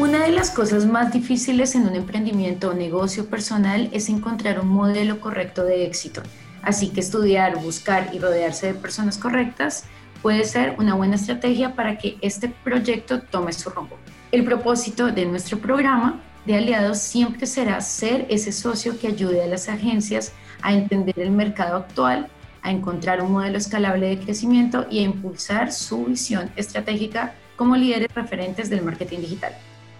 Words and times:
Una 0.00 0.24
de 0.24 0.30
las 0.32 0.50
cosas 0.50 0.86
más 0.86 1.12
difíciles 1.12 1.74
en 1.74 1.86
un 1.86 1.94
emprendimiento 1.94 2.70
o 2.70 2.72
negocio 2.72 3.26
personal 3.26 3.90
es 3.92 4.08
encontrar 4.08 4.58
un 4.58 4.68
modelo 4.68 5.20
correcto 5.20 5.62
de 5.62 5.84
éxito. 5.84 6.22
Así 6.62 6.88
que 6.88 7.00
estudiar, 7.00 7.62
buscar 7.62 8.08
y 8.14 8.18
rodearse 8.18 8.68
de 8.68 8.74
personas 8.74 9.18
correctas 9.18 9.84
puede 10.22 10.44
ser 10.44 10.74
una 10.78 10.94
buena 10.94 11.16
estrategia 11.16 11.74
para 11.74 11.98
que 11.98 12.16
este 12.22 12.48
proyecto 12.48 13.20
tome 13.20 13.52
su 13.52 13.68
rumbo. 13.68 13.98
El 14.32 14.42
propósito 14.42 15.12
de 15.12 15.26
nuestro 15.26 15.58
programa 15.58 16.18
de 16.46 16.56
aliados 16.56 16.96
siempre 16.96 17.44
será 17.44 17.78
ser 17.82 18.24
ese 18.30 18.52
socio 18.52 18.98
que 18.98 19.08
ayude 19.08 19.44
a 19.44 19.48
las 19.48 19.68
agencias 19.68 20.32
a 20.62 20.72
entender 20.72 21.18
el 21.18 21.30
mercado 21.30 21.76
actual, 21.76 22.30
a 22.62 22.70
encontrar 22.70 23.20
un 23.20 23.32
modelo 23.32 23.58
escalable 23.58 24.08
de 24.08 24.18
crecimiento 24.18 24.86
y 24.90 25.00
a 25.00 25.02
impulsar 25.02 25.70
su 25.70 26.06
visión 26.06 26.50
estratégica 26.56 27.34
como 27.54 27.76
líderes 27.76 28.08
referentes 28.14 28.70
del 28.70 28.80
marketing 28.80 29.18
digital. 29.18 29.52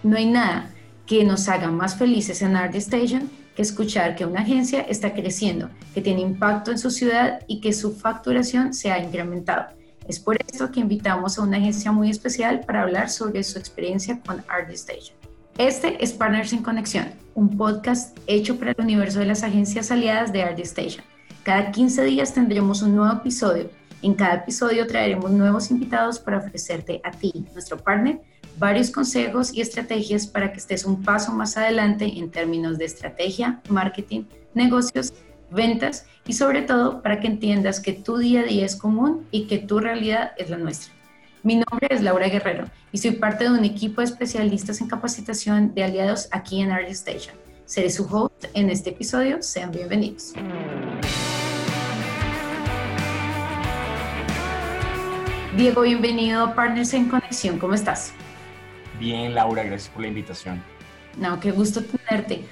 No 0.03 0.17
hay 0.17 0.25
nada 0.25 0.69
que 1.05 1.23
nos 1.23 1.47
haga 1.47 1.69
más 1.69 1.95
felices 1.95 2.41
en 2.41 2.55
Art 2.55 2.73
Station 2.75 3.29
que 3.55 3.61
escuchar 3.61 4.15
que 4.15 4.25
una 4.25 4.41
agencia 4.41 4.81
está 4.81 5.13
creciendo, 5.13 5.69
que 5.93 6.01
tiene 6.01 6.21
impacto 6.21 6.71
en 6.71 6.79
su 6.79 6.89
ciudad 6.89 7.41
y 7.47 7.61
que 7.61 7.71
su 7.71 7.93
facturación 7.93 8.73
se 8.73 8.91
ha 8.91 8.97
incrementado. 8.97 9.67
Es 10.07 10.19
por 10.19 10.37
eso 10.51 10.71
que 10.71 10.79
invitamos 10.79 11.37
a 11.37 11.43
una 11.43 11.57
agencia 11.57 11.91
muy 11.91 12.09
especial 12.09 12.61
para 12.61 12.81
hablar 12.81 13.09
sobre 13.09 13.43
su 13.43 13.59
experiencia 13.59 14.19
con 14.25 14.43
Art 14.47 14.71
Station. 14.71 15.15
Este 15.57 16.03
es 16.03 16.13
Partners 16.13 16.53
en 16.53 16.63
Conexión, 16.63 17.09
un 17.35 17.55
podcast 17.55 18.17
hecho 18.25 18.57
para 18.57 18.71
el 18.71 18.81
universo 18.81 19.19
de 19.19 19.25
las 19.25 19.43
agencias 19.43 19.91
aliadas 19.91 20.33
de 20.33 20.41
Art 20.41 20.59
Station. 20.59 21.05
Cada 21.43 21.71
15 21.71 22.03
días 22.05 22.33
tendremos 22.33 22.81
un 22.81 22.95
nuevo 22.95 23.13
episodio. 23.13 23.69
En 24.01 24.15
cada 24.15 24.35
episodio 24.35 24.87
traeremos 24.87 25.29
nuevos 25.29 25.69
invitados 25.69 26.17
para 26.17 26.39
ofrecerte 26.39 27.01
a 27.03 27.11
ti, 27.11 27.45
nuestro 27.53 27.77
partner, 27.77 28.19
varios 28.57 28.91
consejos 28.91 29.53
y 29.53 29.61
estrategias 29.61 30.27
para 30.27 30.51
que 30.51 30.59
estés 30.59 30.85
un 30.85 31.03
paso 31.03 31.31
más 31.31 31.57
adelante 31.57 32.05
en 32.05 32.31
términos 32.31 32.77
de 32.77 32.85
estrategia, 32.85 33.61
marketing, 33.69 34.23
negocios, 34.53 35.13
ventas 35.49 36.05
y 36.25 36.33
sobre 36.33 36.61
todo 36.61 37.01
para 37.01 37.19
que 37.19 37.27
entiendas 37.27 37.79
que 37.79 37.93
tu 37.93 38.17
día 38.17 38.41
a 38.41 38.43
día 38.43 38.65
es 38.65 38.75
común 38.75 39.27
y 39.31 39.47
que 39.47 39.57
tu 39.57 39.79
realidad 39.79 40.31
es 40.37 40.49
la 40.49 40.57
nuestra. 40.57 40.93
Mi 41.43 41.55
nombre 41.55 41.87
es 41.89 42.01
Laura 42.01 42.27
Guerrero 42.27 42.65
y 42.91 42.99
soy 42.99 43.11
parte 43.11 43.45
de 43.45 43.49
un 43.49 43.65
equipo 43.65 44.01
de 44.01 44.05
especialistas 44.05 44.79
en 44.79 44.87
capacitación 44.87 45.73
de 45.73 45.83
aliados 45.83 46.27
aquí 46.31 46.61
en 46.61 46.71
Art 46.71 46.87
Station. 46.89 47.35
Seré 47.65 47.89
su 47.89 48.05
host 48.05 48.45
en 48.53 48.69
este 48.69 48.91
episodio. 48.91 49.41
Sean 49.41 49.71
bienvenidos. 49.71 50.33
Diego, 55.57 55.81
bienvenido 55.81 56.43
a 56.43 56.55
Partners 56.55 56.93
en 56.93 57.09
Conexión. 57.09 57.57
¿Cómo 57.59 57.73
estás? 57.73 58.13
Bien, 59.01 59.33
Laura, 59.33 59.63
gracias 59.63 59.89
por 59.89 60.03
la 60.03 60.09
invitación. 60.09 60.61
No, 61.17 61.39
qué 61.39 61.49
gusto 61.49 61.81
tenerte. 61.83 62.45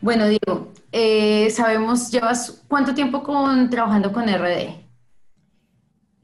Bueno, 0.00 0.28
Diego, 0.28 0.72
eh, 0.92 1.50
sabemos, 1.50 2.12
llevas 2.12 2.64
cuánto 2.68 2.94
tiempo 2.94 3.24
con, 3.24 3.68
trabajando 3.68 4.12
con 4.12 4.28
RD? 4.28 4.76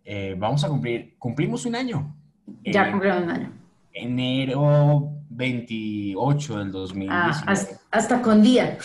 Eh, 0.05 0.37
vamos 0.39 0.63
a 0.63 0.69
cumplir, 0.69 1.17
cumplimos 1.19 1.67
un 1.67 1.75
año. 1.75 2.15
Ya 2.63 2.87
eh, 2.87 2.91
cumplimos 2.93 3.25
un 3.25 3.31
año. 3.31 3.53
Enero 3.93 5.11
28 5.31 6.59
del 6.59 6.71
2019. 6.71 7.43
Ah, 7.45 7.57
hasta, 7.91 8.23
con 8.23 8.43
día. 8.45 8.79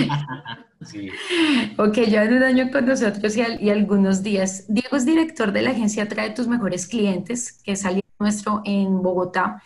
sí. 0.82 1.08
Ok, 1.78 1.96
llevan 1.96 2.34
un 2.34 2.42
año 2.42 2.70
con 2.70 2.84
nosotros 2.84 3.38
y, 3.38 3.40
y, 3.58 3.70
algunos 3.70 4.22
días. 4.22 4.66
Diego 4.68 4.98
es 4.98 5.06
director 5.06 5.50
de 5.50 5.62
la 5.62 5.70
agencia 5.70 6.06
Trae 6.06 6.28
tus 6.34 6.46
mejores 6.46 6.86
clientes, 6.86 7.52
que 7.64 7.72
es 7.72 7.86
nuestro 8.18 8.60
en 8.66 9.00
Bogotá. 9.00 9.62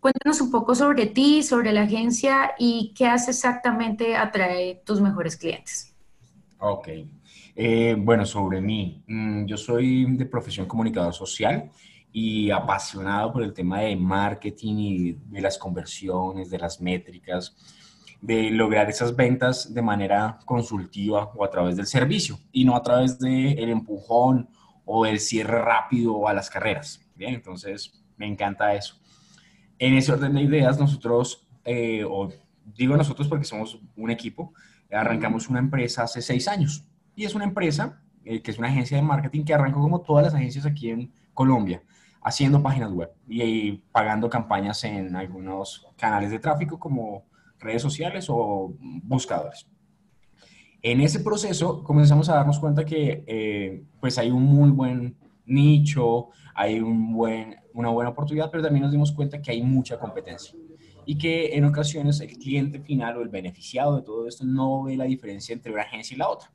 Cuéntanos 0.00 0.40
un 0.40 0.50
poco 0.50 0.74
sobre 0.74 1.06
ti, 1.06 1.42
sobre 1.42 1.72
la 1.72 1.82
agencia 1.82 2.52
y 2.58 2.92
qué 2.96 3.06
hace 3.06 3.32
exactamente 3.32 4.16
atrae 4.16 4.80
tus 4.84 5.00
mejores 5.00 5.36
clientes. 5.36 5.94
Ok. 6.60 6.88
Eh, 7.56 7.96
bueno, 7.98 8.24
sobre 8.24 8.60
mí. 8.60 9.02
Mm, 9.08 9.46
yo 9.46 9.56
soy 9.56 10.16
de 10.16 10.26
profesión 10.26 10.66
comunicador 10.66 11.12
social 11.12 11.70
y 12.12 12.50
apasionado 12.50 13.32
por 13.32 13.42
el 13.42 13.52
tema 13.52 13.80
de 13.80 13.96
marketing 13.96 14.74
y 14.76 15.12
de 15.12 15.40
las 15.40 15.58
conversiones, 15.58 16.50
de 16.50 16.58
las 16.58 16.80
métricas, 16.80 17.56
de 18.20 18.50
lograr 18.50 18.88
esas 18.88 19.14
ventas 19.14 19.72
de 19.72 19.82
manera 19.82 20.38
consultiva 20.44 21.32
o 21.34 21.44
a 21.44 21.50
través 21.50 21.76
del 21.76 21.86
servicio 21.86 22.38
y 22.52 22.64
no 22.64 22.74
a 22.76 22.82
través 22.82 23.18
del 23.18 23.58
el 23.58 23.70
empujón 23.70 24.48
o 24.84 25.06
el 25.06 25.20
cierre 25.20 25.60
rápido 25.60 26.26
a 26.26 26.32
las 26.32 26.48
carreras. 26.48 27.00
Bien, 27.14 27.34
entonces 27.34 27.92
me 28.16 28.26
encanta 28.26 28.74
eso. 28.74 28.96
En 29.78 29.94
ese 29.94 30.12
orden 30.12 30.34
de 30.34 30.42
ideas, 30.42 30.78
nosotros, 30.78 31.46
eh, 31.64 32.04
o 32.08 32.28
digo 32.76 32.96
nosotros 32.96 33.28
porque 33.28 33.44
somos 33.44 33.80
un 33.96 34.10
equipo, 34.10 34.52
arrancamos 34.90 35.48
una 35.48 35.58
empresa 35.58 36.02
hace 36.04 36.22
seis 36.22 36.48
años. 36.48 36.84
Y 37.14 37.24
es 37.24 37.34
una 37.34 37.44
empresa 37.44 38.00
eh, 38.24 38.42
que 38.42 38.50
es 38.50 38.58
una 38.58 38.68
agencia 38.68 38.96
de 38.96 39.02
marketing 39.02 39.44
que 39.44 39.54
arrancó 39.54 39.80
como 39.80 40.00
todas 40.00 40.24
las 40.24 40.34
agencias 40.34 40.66
aquí 40.66 40.90
en 40.90 41.12
Colombia, 41.32 41.82
haciendo 42.20 42.62
páginas 42.62 42.92
web 42.92 43.10
y, 43.28 43.72
pagando 43.92 44.28
campañas 44.28 44.84
en 44.84 45.16
algunos 45.16 45.86
canales 45.96 46.30
de 46.30 46.38
tráfico 46.38 46.78
como 46.78 47.24
redes 47.58 47.82
sociales 47.82 48.26
o 48.28 48.74
buscadores. 49.02 49.66
En 50.82 51.00
ese 51.00 51.20
proceso 51.20 51.82
comenzamos 51.82 52.28
a 52.28 52.34
darnos 52.34 52.58
cuenta 52.58 52.84
que 52.84 53.24
eh, 53.26 53.82
pues 53.98 54.18
hay 54.18 54.30
un 54.30 54.42
muy 54.42 54.70
buen 54.70 55.16
nicho, 55.46 56.28
hay 56.54 56.80
un 56.80 57.12
buen, 57.12 57.56
una 57.78 57.90
buena 57.90 58.10
oportunidad, 58.10 58.50
pero 58.50 58.62
también 58.62 58.82
nos 58.82 58.92
dimos 58.92 59.12
cuenta 59.12 59.40
que 59.40 59.50
hay 59.50 59.62
mucha 59.62 59.98
competencia 59.98 60.54
y 61.06 61.16
que 61.16 61.56
en 61.56 61.64
ocasiones 61.64 62.20
el 62.20 62.36
cliente 62.36 62.80
final 62.80 63.16
o 63.16 63.22
el 63.22 63.28
beneficiado 63.28 63.96
de 63.96 64.02
todo 64.02 64.28
esto 64.28 64.44
no 64.44 64.82
ve 64.82 64.96
la 64.96 65.04
diferencia 65.04 65.52
entre 65.52 65.72
una 65.72 65.82
agencia 65.82 66.14
y 66.14 66.18
la 66.18 66.28
otra. 66.28 66.52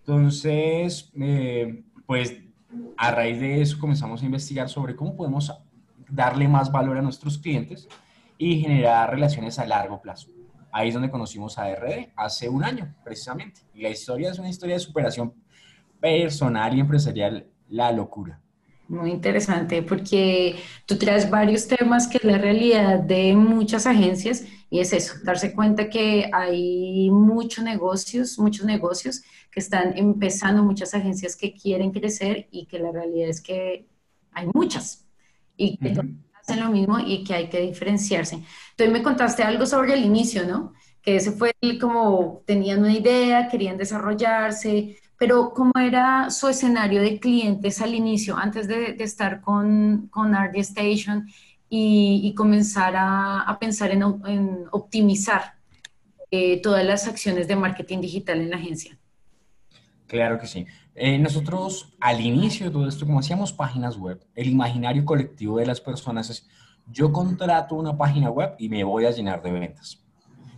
Entonces, 0.00 1.10
eh, 1.18 1.84
pues 2.06 2.36
a 2.96 3.10
raíz 3.12 3.40
de 3.40 3.62
eso 3.62 3.78
comenzamos 3.78 4.22
a 4.22 4.26
investigar 4.26 4.68
sobre 4.68 4.94
cómo 4.94 5.16
podemos 5.16 5.52
darle 6.08 6.48
más 6.48 6.70
valor 6.70 6.98
a 6.98 7.02
nuestros 7.02 7.38
clientes 7.38 7.88
y 8.36 8.60
generar 8.60 9.10
relaciones 9.10 9.58
a 9.58 9.66
largo 9.66 10.00
plazo. 10.00 10.28
Ahí 10.72 10.88
es 10.88 10.94
donde 10.94 11.10
conocimos 11.10 11.58
a 11.58 11.74
RD 11.74 12.12
hace 12.16 12.48
un 12.48 12.62
año, 12.62 12.94
precisamente. 13.04 13.62
Y 13.74 13.82
la 13.82 13.90
historia 13.90 14.30
es 14.30 14.38
una 14.38 14.48
historia 14.48 14.74
de 14.74 14.80
superación 14.80 15.34
personal 16.00 16.76
y 16.76 16.80
empresarial 16.80 17.46
la 17.68 17.92
locura. 17.92 18.40
Muy 18.90 19.12
interesante 19.12 19.82
porque 19.84 20.56
tú 20.84 20.98
traes 20.98 21.30
varios 21.30 21.68
temas 21.68 22.08
que 22.08 22.16
es 22.18 22.24
la 22.24 22.38
realidad 22.38 22.98
de 22.98 23.36
muchas 23.36 23.86
agencias 23.86 24.44
y 24.68 24.80
es 24.80 24.92
eso, 24.92 25.14
darse 25.22 25.54
cuenta 25.54 25.88
que 25.88 26.28
hay 26.32 27.08
muchos 27.08 27.62
negocios, 27.62 28.36
muchos 28.40 28.66
negocios 28.66 29.22
que 29.52 29.60
están 29.60 29.96
empezando, 29.96 30.64
muchas 30.64 30.92
agencias 30.92 31.36
que 31.36 31.54
quieren 31.54 31.92
crecer 31.92 32.48
y 32.50 32.66
que 32.66 32.80
la 32.80 32.90
realidad 32.90 33.28
es 33.28 33.40
que 33.40 33.86
hay 34.32 34.48
muchas 34.52 35.06
y 35.56 35.76
que 35.76 35.92
hacen 36.34 36.58
lo 36.58 36.70
mismo 36.70 36.98
y 36.98 37.22
que 37.22 37.34
hay 37.34 37.48
que 37.48 37.60
diferenciarse. 37.60 38.42
Entonces 38.72 38.92
me 38.92 39.04
contaste 39.04 39.44
algo 39.44 39.66
sobre 39.66 39.94
el 39.94 40.04
inicio, 40.04 40.48
¿no? 40.48 40.72
Que 41.00 41.14
ese 41.14 41.30
fue 41.30 41.52
como 41.80 42.42
tenían 42.44 42.80
una 42.80 42.92
idea, 42.92 43.46
querían 43.46 43.76
desarrollarse, 43.76 44.98
pero 45.20 45.52
¿cómo 45.52 45.72
era 45.78 46.30
su 46.30 46.48
escenario 46.48 47.02
de 47.02 47.20
clientes 47.20 47.82
al 47.82 47.94
inicio, 47.94 48.38
antes 48.38 48.66
de, 48.66 48.96
estar 49.00 49.42
con, 49.42 50.08
con 50.10 50.32
RD 50.32 50.56
Station 50.60 51.28
y, 51.68 52.32
comenzar 52.34 52.94
a, 52.96 53.54
pensar 53.60 53.90
en, 53.90 54.02
optimizar 54.02 55.56
eh, 56.30 56.62
todas 56.62 56.86
las 56.86 57.06
acciones 57.06 57.46
de 57.48 57.54
marketing 57.54 58.00
digital 58.00 58.40
en 58.40 58.48
la 58.48 58.56
agencia? 58.56 58.96
Claro 60.06 60.38
que 60.38 60.46
sí. 60.46 60.64
Eh, 60.94 61.18
nosotros 61.18 61.92
al 62.00 62.22
inicio 62.22 62.64
de 62.64 62.72
todo 62.72 62.88
esto, 62.88 63.04
como 63.04 63.18
hacíamos 63.18 63.52
páginas 63.52 63.98
web, 63.98 64.26
el 64.34 64.48
imaginario 64.48 65.04
colectivo 65.04 65.58
de 65.58 65.66
las 65.66 65.82
personas 65.82 66.30
es, 66.30 66.48
yo 66.86 67.12
contrato 67.12 67.74
una 67.74 67.94
página 67.94 68.30
web 68.30 68.54
y 68.58 68.70
me 68.70 68.84
voy 68.84 69.04
a 69.04 69.10
llenar 69.10 69.42
de 69.42 69.52
ventas. 69.52 70.02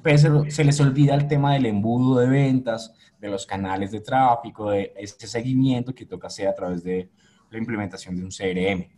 Pero 0.02 0.50
se 0.50 0.64
les 0.64 0.80
olvida 0.80 1.14
el 1.14 1.28
tema 1.28 1.54
del 1.54 1.66
embudo 1.66 2.18
de 2.18 2.28
ventas, 2.28 2.94
de 3.20 3.28
los 3.28 3.46
canales 3.46 3.92
de 3.92 4.00
tráfico, 4.00 4.70
de 4.70 4.92
este 4.96 5.26
seguimiento 5.28 5.94
que 5.94 6.06
toca 6.06 6.26
hacer 6.26 6.48
a 6.48 6.54
través 6.54 6.82
de 6.82 7.08
la 7.50 7.58
implementación 7.58 8.16
de 8.16 8.24
un 8.24 8.30
CRM. 8.30 8.88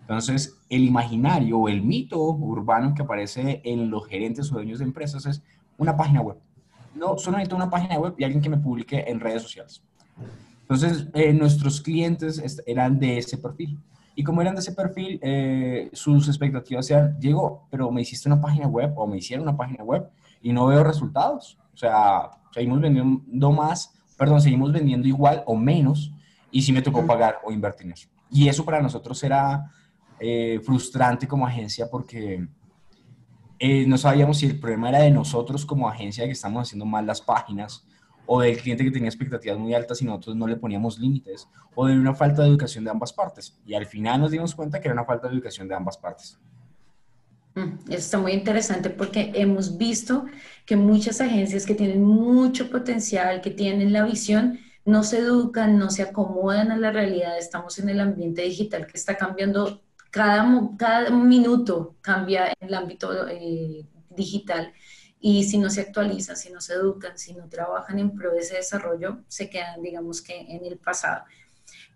Entonces, 0.00 0.56
el 0.68 0.84
imaginario 0.84 1.58
o 1.58 1.68
el 1.68 1.82
mito 1.82 2.20
urbano 2.20 2.94
que 2.94 3.02
aparece 3.02 3.60
en 3.64 3.90
los 3.90 4.06
gerentes 4.06 4.50
o 4.50 4.54
dueños 4.54 4.78
de 4.78 4.84
empresas 4.84 5.26
es 5.26 5.42
una 5.78 5.96
página 5.96 6.20
web. 6.20 6.36
No, 6.94 7.18
solamente 7.18 7.54
una 7.54 7.70
página 7.70 7.98
web 7.98 8.14
y 8.18 8.24
alguien 8.24 8.42
que 8.42 8.50
me 8.50 8.58
publique 8.58 9.04
en 9.06 9.18
redes 9.18 9.42
sociales. 9.42 9.82
Entonces, 10.62 11.08
eh, 11.14 11.32
nuestros 11.32 11.80
clientes 11.80 12.62
eran 12.66 12.98
de 12.98 13.18
ese 13.18 13.38
perfil. 13.38 13.78
Y 14.14 14.22
como 14.22 14.42
eran 14.42 14.54
de 14.54 14.60
ese 14.60 14.72
perfil, 14.72 15.18
eh, 15.22 15.90
sus 15.92 16.28
expectativas 16.28 16.90
eran, 16.90 17.18
llegó, 17.18 17.66
pero 17.70 17.90
me 17.90 18.02
hiciste 18.02 18.28
una 18.28 18.40
página 18.40 18.66
web 18.66 18.92
o 18.96 19.06
me 19.06 19.18
hicieron 19.18 19.48
una 19.48 19.56
página 19.56 19.82
web 19.82 20.08
y 20.42 20.52
no 20.52 20.66
veo 20.66 20.84
resultados. 20.84 21.58
O 21.72 21.76
sea, 21.76 22.30
seguimos 22.52 22.80
vendiendo 22.80 23.52
más, 23.52 23.94
perdón, 24.16 24.40
seguimos 24.40 24.72
vendiendo 24.72 25.08
igual 25.08 25.42
o 25.46 25.56
menos 25.56 26.12
y 26.50 26.62
sí 26.62 26.72
me 26.72 26.82
tocó 26.82 27.06
pagar 27.06 27.40
o 27.44 27.52
invertir 27.52 27.86
en 27.86 27.92
eso. 27.92 28.08
Y 28.30 28.48
eso 28.48 28.64
para 28.64 28.82
nosotros 28.82 29.22
era 29.22 29.70
eh, 30.18 30.60
frustrante 30.64 31.26
como 31.26 31.46
agencia 31.46 31.88
porque 31.90 32.46
eh, 33.58 33.86
no 33.86 33.96
sabíamos 33.96 34.38
si 34.38 34.46
el 34.46 34.58
problema 34.58 34.88
era 34.88 34.98
de 35.00 35.10
nosotros 35.10 35.64
como 35.64 35.88
agencia 35.88 36.24
que 36.24 36.32
estamos 36.32 36.68
haciendo 36.68 36.84
mal 36.84 37.06
las 37.06 37.20
páginas 37.20 37.86
o 38.26 38.40
del 38.40 38.56
cliente 38.56 38.84
que 38.84 38.90
tenía 38.90 39.08
expectativas 39.08 39.58
muy 39.58 39.74
altas 39.74 40.00
y 40.02 40.04
nosotros 40.04 40.36
no 40.36 40.46
le 40.46 40.56
poníamos 40.56 40.98
límites, 40.98 41.48
o 41.74 41.86
de 41.86 41.98
una 41.98 42.14
falta 42.14 42.42
de 42.42 42.48
educación 42.48 42.84
de 42.84 42.90
ambas 42.90 43.12
partes. 43.12 43.60
Y 43.66 43.74
al 43.74 43.86
final 43.86 44.20
nos 44.20 44.30
dimos 44.30 44.54
cuenta 44.54 44.80
que 44.80 44.88
era 44.88 44.94
una 44.94 45.04
falta 45.04 45.28
de 45.28 45.34
educación 45.34 45.68
de 45.68 45.74
ambas 45.74 45.98
partes. 45.98 46.38
Mm, 47.54 47.78
eso 47.88 47.98
está 47.98 48.18
muy 48.18 48.32
interesante 48.32 48.90
porque 48.90 49.32
hemos 49.34 49.76
visto 49.76 50.26
que 50.64 50.76
muchas 50.76 51.20
agencias 51.20 51.66
que 51.66 51.74
tienen 51.74 52.02
mucho 52.02 52.70
potencial, 52.70 53.40
que 53.40 53.50
tienen 53.50 53.92
la 53.92 54.04
visión, 54.04 54.58
no 54.84 55.04
se 55.04 55.18
educan, 55.18 55.78
no 55.78 55.90
se 55.90 56.02
acomodan 56.02 56.72
a 56.72 56.76
la 56.76 56.90
realidad. 56.90 57.38
Estamos 57.38 57.78
en 57.78 57.88
el 57.88 58.00
ambiente 58.00 58.42
digital 58.42 58.86
que 58.86 58.96
está 58.96 59.16
cambiando 59.16 59.82
cada, 60.10 60.46
cada 60.78 61.10
minuto, 61.10 61.96
cambia 62.00 62.52
el 62.60 62.74
ámbito 62.74 63.28
eh, 63.28 63.86
digital 64.10 64.72
y 65.20 65.44
si 65.44 65.58
no 65.58 65.70
se 65.70 65.82
actualizan, 65.82 66.36
si 66.36 66.50
no 66.50 66.60
se 66.60 66.74
educan, 66.74 67.16
si 67.16 67.32
no 67.32 67.48
trabajan 67.48 67.98
en 68.00 68.12
pro 68.12 68.32
de 68.32 68.40
ese 68.40 68.56
desarrollo, 68.56 69.20
se 69.28 69.48
quedan, 69.48 69.80
digamos 69.80 70.20
que, 70.20 70.40
en 70.40 70.64
el 70.64 70.78
pasado. 70.78 71.24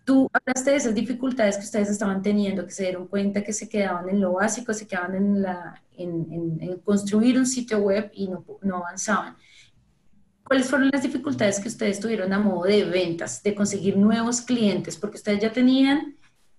Tú 0.07 0.29
hablaste 0.31 0.71
de 0.71 0.77
esas 0.77 0.95
dificultades 0.95 1.57
que 1.57 1.65
ustedes 1.65 1.89
estaban 1.89 2.21
teniendo, 2.21 2.65
que 2.65 2.71
se 2.71 2.83
dieron 2.83 3.07
cuenta 3.07 3.43
que 3.43 3.51
se 3.51 3.67
quedaban 3.67 4.07
en 4.07 4.21
lo 4.21 4.31
básico, 4.31 4.73
se 4.73 4.87
quedaban 4.87 5.15
en, 5.15 5.41
la, 5.41 5.83
en, 5.97 6.79
construir 6.85 7.37
un 7.37 7.45
sitio 7.45 7.79
web 7.79 8.09
y 8.13 8.29
no, 8.29 8.45
no 8.61 8.77
avanzaban. 8.77 9.35
¿Cuáles 10.45 10.69
fueron 10.69 10.91
las 10.93 11.03
dificultades 11.03 11.59
que 11.59 11.67
ustedes 11.67 11.99
tuvieron 11.99 12.31
a 12.31 12.39
modo 12.39 12.63
de 12.63 12.85
ventas, 12.85 13.43
de 13.43 13.53
conseguir 13.53 13.97
nuevos 13.97 14.39
clientes? 14.39 14.95
Porque 14.95 15.17
ustedes 15.17 15.41
ya 15.41 15.51
tenían 15.51 16.15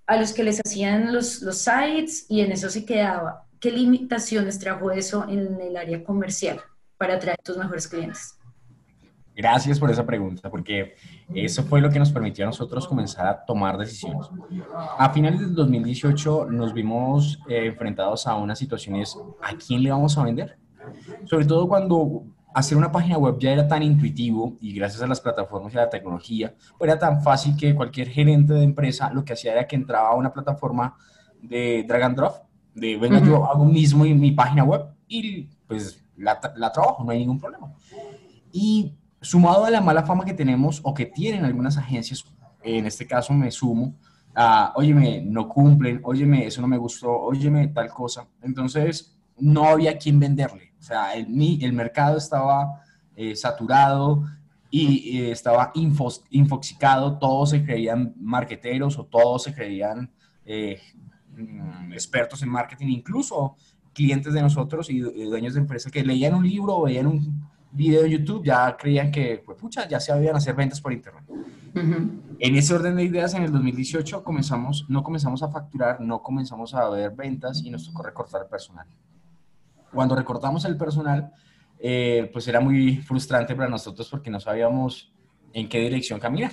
a 0.07 0.19
los 0.19 0.35
que 0.35 0.45
les 0.45 0.61
hacían 0.61 1.11
los, 1.11 1.41
los 1.41 1.57
sites 1.57 2.27
y 2.29 2.43
en 2.43 2.53
eso 2.53 2.69
se 2.69 2.85
quedaba. 2.85 3.47
¿Qué 3.59 3.71
limitaciones 3.71 4.59
trajo 4.59 4.91
eso 4.91 5.25
en 5.27 5.59
el 5.59 5.75
área 5.75 6.05
comercial 6.05 6.61
para 6.99 7.15
atraer 7.15 7.39
tus 7.43 7.57
mejores 7.57 7.89
clientes? 7.89 8.38
Gracias 9.39 9.79
por 9.79 9.89
esa 9.89 10.05
pregunta, 10.05 10.51
porque 10.51 10.97
eso 11.33 11.63
fue 11.63 11.81
lo 11.81 11.91
que 11.91 12.01
nos 12.01 12.11
permitió 12.11 12.45
a 12.45 12.49
nosotros 12.49 12.89
comenzar 12.89 13.25
a 13.29 13.45
tomar 13.45 13.79
decisiones. 13.79 14.27
A 14.99 15.11
finales 15.11 15.39
del 15.39 15.55
2018 15.55 16.47
nos 16.51 16.75
vimos 16.75 17.39
eh, 17.49 17.67
enfrentados 17.67 18.27
a 18.27 18.35
unas 18.35 18.59
situaciones, 18.59 19.17
¿a 19.41 19.55
quién 19.55 19.85
le 19.85 19.93
vamos 19.93 20.19
a 20.19 20.25
vender? 20.25 20.59
Sobre 21.27 21.45
todo 21.45 21.69
cuando 21.69 22.25
hacer 22.53 22.77
una 22.77 22.91
página 22.91 23.17
web 23.17 23.37
ya 23.39 23.53
era 23.53 23.69
tan 23.69 23.85
intuitivo 23.85 24.57
y 24.61 24.73
gracias 24.73 25.03
a 25.03 25.07
las 25.07 25.21
plataformas 25.21 25.73
y 25.73 25.79
a 25.79 25.83
la 25.83 25.89
tecnología, 25.91 26.57
era 26.81 26.99
tan 26.99 27.23
fácil 27.23 27.57
que 27.57 27.77
cualquier 27.77 28.09
gerente 28.09 28.55
de 28.55 28.65
empresa 28.65 29.09
lo 29.13 29.25
que 29.25 29.35
hacía 29.35 29.53
era 29.53 29.69
que 29.69 29.77
entraba 29.77 30.09
a 30.09 30.17
una 30.17 30.33
plataforma 30.33 30.97
de 31.41 31.85
drag 31.87 32.03
and 32.03 32.17
drop 32.17 32.35
de, 32.75 32.97
venga, 32.97 33.21
yo 33.21 33.45
hago 33.45 33.65
mismo 33.65 34.05
en 34.05 34.19
mi 34.19 34.33
página 34.33 34.65
web 34.65 34.83
y 35.07 35.49
pues 35.69 36.05
la, 36.17 36.41
la, 36.57 36.73
trabajo, 36.73 37.05
no 37.05 37.13
hay 37.13 37.21
ningún 37.21 37.39
problema. 37.39 37.73
Y 38.51 38.95
sumado 39.21 39.65
a 39.65 39.71
la 39.71 39.81
mala 39.81 40.05
fama 40.05 40.25
que 40.25 40.35
tenemos 40.35 40.81
o 40.85 40.95
que 40.95 41.07
tienen 41.07 41.45
algunas 41.45 41.77
agencias, 41.77 42.25
en 42.63 42.87
este 42.87 43.07
caso 43.07 43.33
me 43.33 43.51
sumo, 43.51 43.95
a, 44.35 44.73
óyeme, 44.77 45.21
no 45.23 45.49
cumplen, 45.49 46.01
óyeme, 46.05 46.47
eso 46.47 46.61
no 46.61 46.69
me 46.69 46.77
gustó, 46.77 47.11
óyeme, 47.11 47.69
tal 47.69 47.89
cosa. 47.89 48.27
Entonces, 48.43 49.17
no 49.39 49.65
había 49.65 49.99
quien 49.99 50.21
venderle. 50.21 50.73
O 50.79 50.83
sea, 50.83 51.15
el, 51.15 51.27
el 51.63 51.73
mercado 51.73 52.19
estaba 52.19 52.83
eh, 53.17 53.35
saturado 53.35 54.25
y 54.71 55.23
estaba 55.23 55.73
infoxicado, 56.31 57.19
todos 57.19 57.51
se 57.51 57.65
creían 57.65 58.15
marqueteros 58.21 58.99
o 58.99 59.05
todos 59.07 59.45
se 59.45 59.55
creían 59.55 60.11
eh, 60.45 60.79
Mm, 61.39 61.93
expertos 61.93 62.43
en 62.43 62.49
marketing, 62.49 62.89
incluso 62.89 63.57
clientes 63.93 64.33
de 64.33 64.43
nosotros 64.43 64.91
y 64.91 64.99
dueños 65.01 65.55
de 65.55 65.61
empresas 65.61 65.93
que 65.93 66.05
leían 66.05 66.35
un 66.35 66.49
libro 66.49 66.77
o 66.77 66.83
veían 66.83 67.07
un 67.07 67.48
video 67.71 68.03
de 68.03 68.11
YouTube, 68.11 68.45
ya 68.45 68.77
creían 68.77 69.11
que, 69.11 69.43
pues, 69.45 69.59
pucha, 69.59 69.87
ya 69.89 70.01
se 70.01 70.13
habían 70.13 70.37
hacer 70.37 70.55
ventas 70.55 70.81
por 70.81 70.93
internet. 70.93 71.25
En 71.75 72.57
ese 72.57 72.75
orden 72.75 72.97
de 72.97 73.05
ideas, 73.05 73.35
en 73.35 73.45
el 73.45 73.53
2018 73.53 74.25
comenzamos, 74.25 74.87
no 74.89 75.03
comenzamos 75.03 75.43
a 75.43 75.49
facturar, 75.49 76.01
no 76.01 76.23
comenzamos 76.23 76.75
a 76.75 76.89
ver 76.89 77.13
ventas 77.13 77.63
y 77.65 77.71
nos 77.71 77.87
tocó 77.87 78.03
recortar 78.03 78.43
el 78.43 78.49
personal. 78.49 78.87
Cuando 79.93 80.17
recortamos 80.17 80.65
el 80.65 80.77
personal, 80.77 81.31
eh, 81.79 82.29
pues 82.33 82.49
era 82.49 82.61
muy 82.61 82.97
frustrante 82.97 83.55
para 83.55 83.69
nosotros 83.69 84.09
porque 84.11 84.31
no 84.31 84.41
sabíamos 84.41 85.13
en 85.53 85.69
qué 85.69 85.79
dirección 85.79 86.19
caminar 86.19 86.53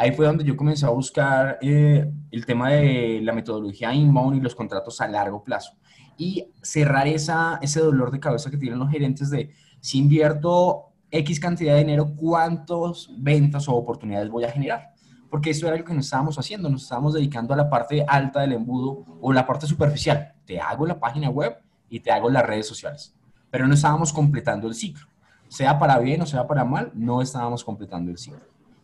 ahí 0.00 0.12
fue 0.12 0.26
donde 0.26 0.44
yo 0.44 0.56
comencé 0.56 0.86
a 0.86 0.88
buscar 0.88 1.58
eh, 1.60 2.10
el 2.30 2.46
tema 2.46 2.70
de 2.70 3.20
la 3.22 3.34
metodología 3.34 3.92
inbound 3.92 4.36
y 4.38 4.40
los 4.40 4.54
contratos 4.54 4.98
a 5.02 5.08
largo 5.08 5.44
plazo 5.44 5.72
y 6.16 6.46
cerrar 6.62 7.06
esa, 7.06 7.58
ese 7.60 7.80
dolor 7.80 8.10
de 8.10 8.18
cabeza 8.18 8.50
que 8.50 8.56
tienen 8.56 8.78
los 8.78 8.90
gerentes 8.90 9.28
de 9.28 9.50
si 9.80 9.98
invierto 9.98 10.90
X 11.10 11.40
cantidad 11.40 11.74
de 11.74 11.80
dinero, 11.80 12.14
¿cuántas 12.14 13.08
ventas 13.18 13.68
o 13.68 13.74
oportunidades 13.74 14.28
voy 14.28 14.44
a 14.44 14.50
generar? 14.50 14.90
Porque 15.28 15.50
eso 15.50 15.66
era 15.66 15.76
lo 15.76 15.84
que 15.84 15.94
nos 15.94 16.06
estábamos 16.06 16.38
haciendo, 16.38 16.68
nos 16.68 16.82
estábamos 16.82 17.14
dedicando 17.14 17.54
a 17.54 17.56
la 17.56 17.70
parte 17.70 18.04
alta 18.06 18.40
del 18.40 18.52
embudo 18.52 19.04
o 19.20 19.32
la 19.32 19.46
parte 19.46 19.66
superficial. 19.66 20.34
Te 20.44 20.60
hago 20.60 20.86
la 20.86 20.98
página 20.98 21.30
web 21.30 21.56
y 21.88 22.00
te 22.00 22.10
hago 22.10 22.30
las 22.30 22.44
redes 22.44 22.66
sociales, 22.66 23.14
pero 23.50 23.66
no 23.66 23.74
estábamos 23.74 24.12
completando 24.12 24.68
el 24.68 24.74
ciclo. 24.74 25.06
Sea 25.48 25.78
para 25.78 25.98
bien 25.98 26.22
o 26.22 26.26
sea 26.26 26.46
para 26.46 26.64
mal, 26.64 26.92
no 26.94 27.22
estábamos 27.22 27.64
completando 27.64 28.10
el 28.10 28.18
ciclo. 28.18 28.40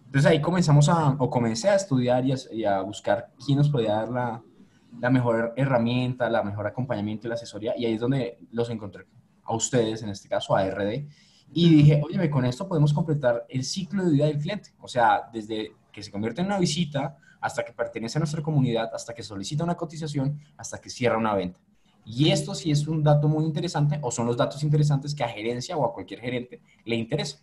Entonces 0.06 0.31
ahí 0.31 0.40
comenzamos 0.40 0.88
a, 0.88 1.10
o 1.19 1.28
comencé 1.31 1.69
a 1.69 1.75
estudiar 1.75 2.25
y 2.25 2.64
a, 2.64 2.81
buscar 2.81 3.32
quién 3.44 3.58
nos 3.58 3.69
podía 3.69 3.94
dar 3.94 4.08
la, 4.08 5.10
mejor 5.10 5.52
herramienta, 5.56 6.31
la 6.31 6.42
mejor 6.42 6.66
acompañamiento 6.66 7.26
y 7.26 7.28
la 7.28 7.34
asesoría. 7.34 7.75
Y 7.76 7.84
ahí 7.87 7.94
es 7.94 8.00
donde 8.00 8.38
los 8.50 8.70
encontré 8.70 9.04
a 9.46 9.54
ustedes, 9.54 10.02
en 10.02 10.10
este 10.10 10.28
caso 10.28 10.56
a 10.56 10.64
RD. 10.69 11.06
Y 11.52 11.69
dije, 11.70 12.02
oye, 12.04 12.28
con 12.28 12.44
esto 12.44 12.66
podemos 12.66 12.93
completar 12.93 13.46
el 13.48 13.64
ciclo 13.64 14.04
de 14.04 14.12
vida 14.12 14.26
del 14.26 14.38
cliente. 14.38 14.70
O 14.81 14.88
sea, 14.88 15.28
desde 15.32 15.72
que 15.93 16.02
se 16.02 16.10
convierte 16.10 16.40
en 16.40 16.48
una 16.48 16.58
visita 16.58 17.16
hasta 17.40 17.64
que 17.64 17.72
pertenece 17.72 18.19
a 18.19 18.20
nuestra 18.20 18.43
comunidad, 18.43 18.90
hasta 18.93 19.14
que 19.14 19.22
solicita 19.22 19.64
una 19.64 19.76
cotización, 19.76 20.40
hasta 20.56 20.78
que 20.78 20.90
cierra 20.90 21.16
una 21.16 21.34
venta. 21.34 21.60
Y 22.04 22.31
esto 22.31 22.54
sí 22.54 22.70
es 22.70 22.87
un 22.87 23.02
dato 23.02 23.28
muy 23.28 23.44
interesante 23.44 23.98
o 24.00 24.10
son 24.10 24.26
los 24.26 24.37
datos 24.37 24.62
interesantes 24.62 25.14
que 25.14 25.25
a 25.25 25.28
gerencia 25.28 25.76
o 25.76 25.84
a 25.84 25.92
cualquier 25.92 26.20
gerente 26.20 26.60
le 26.84 26.96
interesa. 26.96 27.38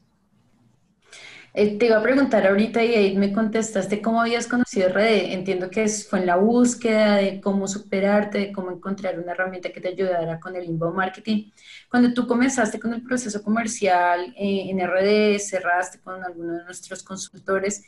Eh, 1.55 1.77
te 1.77 1.85
iba 1.85 1.97
a 1.97 2.01
preguntar 2.01 2.47
ahorita 2.47 2.83
y 2.83 2.95
ahí 2.95 3.15
me 3.15 3.31
contestaste 3.31 4.01
cómo 4.01 4.21
habías 4.21 4.47
conocido 4.47 4.87
RD. 4.89 5.33
Entiendo 5.33 5.69
que 5.69 5.87
fue 5.87 6.19
en 6.19 6.25
la 6.25 6.35
búsqueda 6.37 7.17
de 7.17 7.41
cómo 7.41 7.67
superarte, 7.67 8.39
de 8.39 8.51
cómo 8.51 8.71
encontrar 8.71 9.19
una 9.19 9.33
herramienta 9.33 9.71
que 9.71 9.79
te 9.79 9.89
ayudara 9.89 10.39
con 10.39 10.55
el 10.55 10.65
inbound 10.65 10.95
marketing. 10.97 11.51
Cuando 11.89 12.11
tú 12.13 12.25
comenzaste 12.27 12.79
con 12.79 12.93
el 12.93 13.03
proceso 13.03 13.43
comercial 13.43 14.33
eh, 14.35 14.69
en 14.69 14.79
RD, 14.79 15.39
cerraste 15.39 15.99
con 16.01 16.23
alguno 16.23 16.53
de 16.53 16.63
nuestros 16.63 17.03
consultores, 17.03 17.83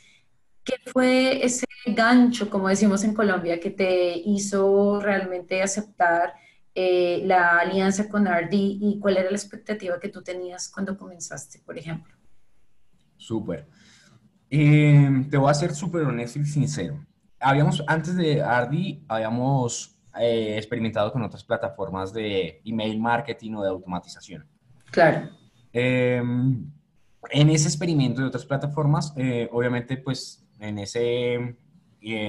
¿qué 0.64 0.74
fue 0.92 1.44
ese 1.44 1.66
gancho, 1.86 2.50
como 2.50 2.68
decimos 2.68 3.04
en 3.04 3.14
Colombia, 3.14 3.60
que 3.60 3.70
te 3.70 4.16
hizo 4.16 5.00
realmente 5.00 5.62
aceptar 5.62 6.34
eh, 6.74 7.22
la 7.24 7.58
alianza 7.60 8.08
con 8.08 8.26
RD 8.28 8.52
y 8.52 8.98
cuál 9.00 9.16
era 9.18 9.30
la 9.30 9.36
expectativa 9.36 9.98
que 10.00 10.08
tú 10.08 10.22
tenías 10.22 10.68
cuando 10.68 10.96
comenzaste, 10.96 11.60
por 11.60 11.78
ejemplo? 11.78 12.15
Súper. 13.16 13.68
Eh, 14.50 15.26
te 15.30 15.36
voy 15.36 15.50
a 15.50 15.54
ser 15.54 15.74
súper 15.74 16.02
honesto 16.02 16.38
y 16.38 16.46
sincero. 16.46 17.04
Habíamos, 17.40 17.82
antes 17.86 18.16
de 18.16 18.42
Ardi, 18.42 19.04
habíamos 19.08 19.98
eh, 20.18 20.56
experimentado 20.56 21.12
con 21.12 21.22
otras 21.22 21.44
plataformas 21.44 22.12
de 22.12 22.60
email 22.64 22.98
marketing 23.00 23.54
o 23.54 23.62
de 23.62 23.68
automatización. 23.68 24.46
Claro. 24.90 25.30
Em, 25.72 26.70
en 27.30 27.50
ese 27.50 27.68
experimento 27.68 28.20
de 28.22 28.28
otras 28.28 28.46
plataformas, 28.46 29.12
eh, 29.16 29.48
obviamente, 29.52 29.96
pues 29.96 30.46
en 30.58 30.78
ese 30.78 31.56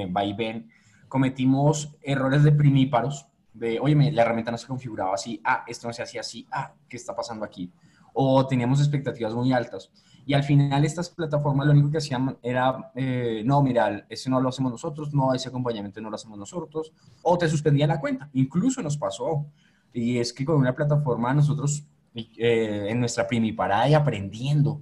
vaivén 0.10 0.70
cometimos 1.08 1.96
errores 2.02 2.44
de 2.44 2.52
primíparos, 2.52 3.28
de, 3.54 3.80
oye, 3.80 4.12
la 4.12 4.22
herramienta 4.22 4.52
no 4.52 4.58
se 4.58 4.68
configuraba 4.68 5.14
así, 5.14 5.42
ah, 5.44 5.64
esto 5.68 5.88
no 5.88 5.94
se 5.94 6.04
hacía 6.04 6.22
así, 6.22 6.48
ah, 6.52 6.74
¿qué 6.88 6.98
está 6.98 7.16
pasando 7.16 7.46
aquí? 7.46 7.72
O 8.14 8.46
teníamos 8.48 8.80
expectativas 8.80 9.34
muy 9.34 9.54
altas. 9.54 9.92
Y 10.28 10.34
al 10.34 10.44
final 10.44 10.84
estas 10.84 11.10
plataformas 11.10 11.68
lo 11.68 11.72
único 11.72 11.90
que 11.90 12.00
hacían 12.00 12.38
era, 12.44 12.92
eh, 12.96 13.44
no, 13.46 13.64
mira, 13.64 14.06
ese 14.10 14.30
no 14.30 14.42
lo 14.42 14.50
hacemos 14.50 14.74
nosotros, 14.74 15.14
no, 15.14 15.34
ese 15.34 15.48
acompañamiento 15.48 16.02
no 16.02 16.10
lo 16.10 16.16
hacemos 16.16 16.38
nosotros, 16.38 16.92
o 17.24 17.38
te 17.38 17.48
suspendían 17.48 17.88
la 17.88 18.02
cuenta. 18.02 18.30
Incluso 18.34 18.82
nos 18.84 18.98
pasó. 18.98 19.46
Y 19.94 20.18
es 20.18 20.34
que 20.34 20.44
con 20.44 20.58
una 20.58 20.76
plataforma 20.76 21.34
nosotros, 21.34 21.86
eh, 22.14 22.88
en 22.90 23.00
nuestra 23.00 23.26
primiparada 23.26 23.88
y 23.88 23.94
aprendiendo, 23.94 24.82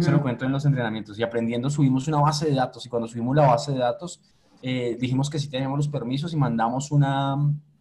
se 0.00 0.10
lo 0.10 0.20
cuento 0.20 0.44
en 0.44 0.52
los 0.52 0.66
entrenamientos, 0.66 1.18
y 1.18 1.22
aprendiendo 1.22 1.70
subimos 1.70 2.06
una 2.06 2.20
base 2.20 2.46
de 2.46 2.54
datos, 2.54 2.84
y 2.84 2.90
cuando 2.90 3.08
subimos 3.08 3.34
la 3.34 3.46
base 3.46 3.72
de 3.72 3.78
datos, 3.78 4.20
eh, 4.60 4.98
dijimos 5.00 5.30
que 5.30 5.38
sí 5.38 5.48
teníamos 5.48 5.78
los 5.78 5.88
permisos 5.88 6.34
y 6.34 6.36
mandamos 6.36 6.90
una, 6.90 7.36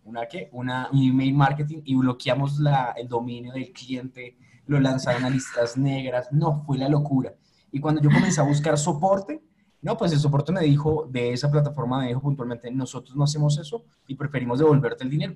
una, 0.05 0.25
¿qué? 0.27 0.47
Una, 0.53 0.87
un 0.93 1.01
email 1.01 1.33
marketing 1.33 1.81
y 1.83 1.95
bloqueamos 1.95 2.59
la, 2.59 2.93
el 2.95 3.09
dominio 3.09 3.51
del 3.51 3.73
cliente 3.73 4.37
lo 4.67 4.79
lanzaron 4.79 5.25
a 5.25 5.29
listas 5.29 5.77
negras, 5.77 6.29
no, 6.31 6.63
fue 6.65 6.77
la 6.77 6.89
locura. 6.89 7.33
Y 7.71 7.79
cuando 7.79 8.01
yo 8.01 8.09
comencé 8.09 8.39
a 8.41 8.43
buscar 8.43 8.77
soporte, 8.77 9.41
no, 9.81 9.97
pues 9.97 10.11
el 10.11 10.19
soporte 10.19 10.51
me 10.51 10.61
dijo, 10.61 11.07
de 11.09 11.33
esa 11.33 11.49
plataforma 11.51 11.99
me 11.99 12.07
dijo 12.07 12.21
puntualmente, 12.21 12.69
nosotros 12.71 13.15
no 13.15 13.23
hacemos 13.23 13.57
eso 13.57 13.85
y 14.07 14.15
preferimos 14.15 14.59
devolverte 14.59 15.03
el 15.03 15.09
dinero. 15.09 15.35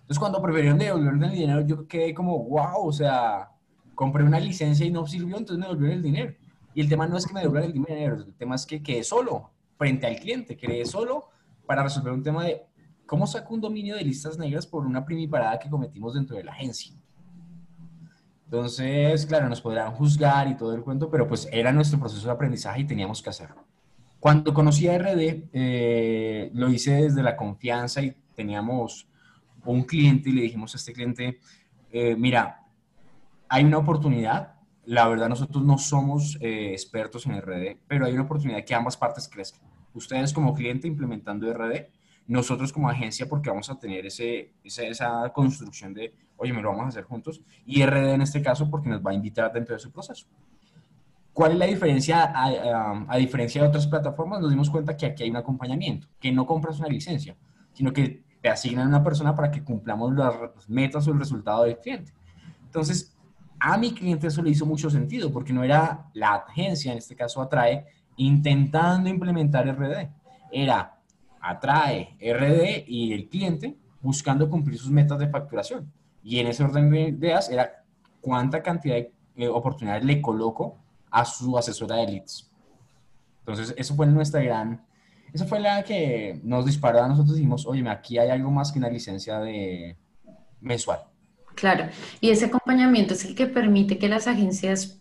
Entonces, 0.00 0.18
cuando 0.18 0.40
prefirieron 0.40 0.78
devolverme 0.78 1.26
el 1.26 1.32
dinero, 1.32 1.60
yo 1.60 1.86
quedé 1.86 2.14
como, 2.14 2.42
wow, 2.44 2.86
o 2.86 2.92
sea, 2.92 3.50
compré 3.94 4.24
una 4.24 4.40
licencia 4.40 4.86
y 4.86 4.90
no 4.90 5.06
sirvió, 5.06 5.36
entonces 5.36 5.58
me 5.58 5.66
devolvieron 5.66 5.98
el 5.98 6.02
dinero. 6.02 6.34
Y 6.74 6.80
el 6.80 6.88
tema 6.88 7.06
no 7.06 7.16
es 7.16 7.26
que 7.26 7.34
me 7.34 7.40
devuelvan 7.40 7.64
el 7.64 7.72
dinero, 7.72 8.14
el 8.16 8.34
tema 8.34 8.54
es 8.54 8.64
que 8.64 8.82
quedé 8.82 9.04
solo 9.04 9.50
frente 9.76 10.06
al 10.06 10.16
cliente, 10.16 10.56
quedé 10.56 10.84
solo 10.84 11.28
para 11.66 11.82
resolver 11.82 12.12
un 12.12 12.22
tema 12.22 12.44
de 12.44 12.66
cómo 13.04 13.26
saco 13.26 13.54
un 13.54 13.60
dominio 13.60 13.96
de 13.96 14.04
listas 14.04 14.38
negras 14.38 14.66
por 14.66 14.86
una 14.86 15.04
primiparada 15.04 15.58
que 15.58 15.68
cometimos 15.68 16.14
dentro 16.14 16.36
de 16.36 16.44
la 16.44 16.52
agencia. 16.52 16.94
Entonces, 18.50 19.26
claro, 19.26 19.46
nos 19.46 19.60
podrán 19.60 19.92
juzgar 19.92 20.48
y 20.48 20.56
todo 20.56 20.74
el 20.74 20.80
cuento, 20.80 21.10
pero 21.10 21.28
pues 21.28 21.46
era 21.52 21.70
nuestro 21.70 22.00
proceso 22.00 22.26
de 22.28 22.32
aprendizaje 22.32 22.80
y 22.80 22.86
teníamos 22.86 23.20
que 23.20 23.28
hacerlo. 23.28 23.62
Cuando 24.20 24.54
conocí 24.54 24.88
a 24.88 24.96
RD, 24.96 25.50
eh, 25.52 26.50
lo 26.54 26.70
hice 26.70 26.92
desde 26.92 27.22
la 27.22 27.36
confianza 27.36 28.00
y 28.00 28.16
teníamos 28.34 29.06
un 29.66 29.82
cliente 29.82 30.30
y 30.30 30.32
le 30.32 30.40
dijimos 30.40 30.74
a 30.74 30.78
este 30.78 30.94
cliente, 30.94 31.40
eh, 31.92 32.16
mira, 32.16 32.62
hay 33.50 33.64
una 33.64 33.76
oportunidad, 33.76 34.54
la 34.86 35.06
verdad 35.08 35.28
nosotros 35.28 35.62
no 35.62 35.76
somos 35.76 36.38
eh, 36.40 36.72
expertos 36.72 37.26
en 37.26 37.38
RD, 37.42 37.76
pero 37.86 38.06
hay 38.06 38.14
una 38.14 38.22
oportunidad 38.22 38.64
que 38.64 38.74
ambas 38.74 38.96
partes 38.96 39.28
crezcan. 39.28 39.68
Ustedes 39.92 40.32
como 40.32 40.54
cliente 40.54 40.88
implementando 40.88 41.52
RD, 41.52 41.90
nosotros 42.28 42.72
como 42.72 42.88
agencia 42.88 43.26
porque 43.26 43.48
vamos 43.48 43.68
a 43.70 43.78
tener 43.78 44.06
ese, 44.06 44.52
esa, 44.62 45.32
construcción 45.32 45.94
de, 45.94 46.14
oye, 46.36 46.52
me 46.52 46.62
lo 46.62 46.68
vamos 46.68 46.84
a 46.84 46.88
hacer 46.88 47.04
juntos, 47.04 47.40
y 47.64 47.84
RD 47.84 48.14
en 48.14 48.22
este 48.22 48.42
caso 48.42 48.70
porque 48.70 48.90
nos 48.90 49.04
va 49.04 49.10
a 49.10 49.14
invitar 49.14 49.50
dentro 49.52 49.74
de 49.74 49.80
su 49.80 49.90
proceso. 49.90 50.26
¿Cuál 51.32 51.52
es 51.52 51.58
la 51.58 51.66
diferencia? 51.66 52.32
A, 52.34 53.16
diferencia 53.16 53.62
de 53.62 53.68
otras 53.68 53.86
plataformas, 53.86 54.40
nos 54.40 54.50
dimos 54.50 54.68
cuenta 54.68 54.96
que 54.96 55.06
aquí 55.06 55.22
hay 55.22 55.30
un 55.30 55.36
acompañamiento, 55.36 56.06
que 56.20 56.30
no 56.30 56.46
compras 56.46 56.78
una 56.80 56.88
licencia, 56.88 57.36
sino 57.72 57.92
que 57.92 58.22
te 58.42 58.48
asignan 58.48 58.88
una 58.88 59.02
persona 59.02 59.34
para 59.34 59.50
que 59.50 59.64
cumplamos 59.64 60.14
las 60.14 60.68
metas 60.68 61.08
o 61.08 61.12
el 61.12 61.18
resultado 61.18 61.64
del 61.64 61.78
cliente. 61.78 62.12
Entonces, 62.64 63.16
a 63.58 63.78
mi 63.78 63.92
cliente 63.92 64.26
eso 64.26 64.42
le 64.42 64.50
hizo 64.50 64.66
mucho 64.66 64.90
sentido, 64.90 65.32
porque 65.32 65.52
no 65.52 65.64
era 65.64 66.10
la 66.12 66.34
agencia, 66.34 66.92
en 66.92 66.98
este 66.98 67.16
caso 67.16 67.40
Atrae, 67.40 67.86
intentando 68.16 69.08
implementar 69.08 69.66
RD. 69.66 70.10
Era 70.52 70.97
Atrae, 71.40 72.16
RD 72.20 72.84
y 72.86 73.12
el 73.12 73.28
cliente 73.28 73.76
buscando 74.00 74.48
cumplir 74.48 74.78
sus 74.78 74.90
metas 74.90 75.18
de 75.18 75.28
facturación. 75.28 75.90
Y 76.22 76.38
en 76.38 76.46
ese 76.48 76.64
orden 76.64 76.90
de 76.90 77.08
ideas 77.08 77.50
era 77.50 77.84
cuánta 78.20 78.62
cantidad 78.62 78.96
de 79.36 79.48
oportunidades 79.48 80.04
le 80.04 80.20
coloco 80.20 80.76
a 81.10 81.24
su 81.24 81.56
asesora 81.56 81.96
de 81.96 82.06
leads. 82.06 82.50
Entonces, 83.40 83.74
eso 83.76 83.94
fue 83.94 84.06
nuestra 84.06 84.42
gran 84.42 84.82
esa 85.32 85.46
fue 85.46 85.60
la 85.60 85.82
que 85.82 86.40
nos 86.42 86.64
disparó 86.64 87.02
a 87.02 87.08
nosotros. 87.08 87.36
Dijimos, 87.36 87.66
oye, 87.66 87.86
aquí 87.88 88.18
hay 88.18 88.30
algo 88.30 88.50
más 88.50 88.72
que 88.72 88.78
una 88.78 88.88
licencia 88.88 89.38
de 89.40 89.96
mensual. 90.60 91.00
Claro, 91.54 91.88
y 92.20 92.30
ese 92.30 92.46
acompañamiento 92.46 93.14
es 93.14 93.24
el 93.24 93.34
que 93.34 93.46
permite 93.46 93.98
que 93.98 94.08
las 94.08 94.28
agencias 94.28 95.00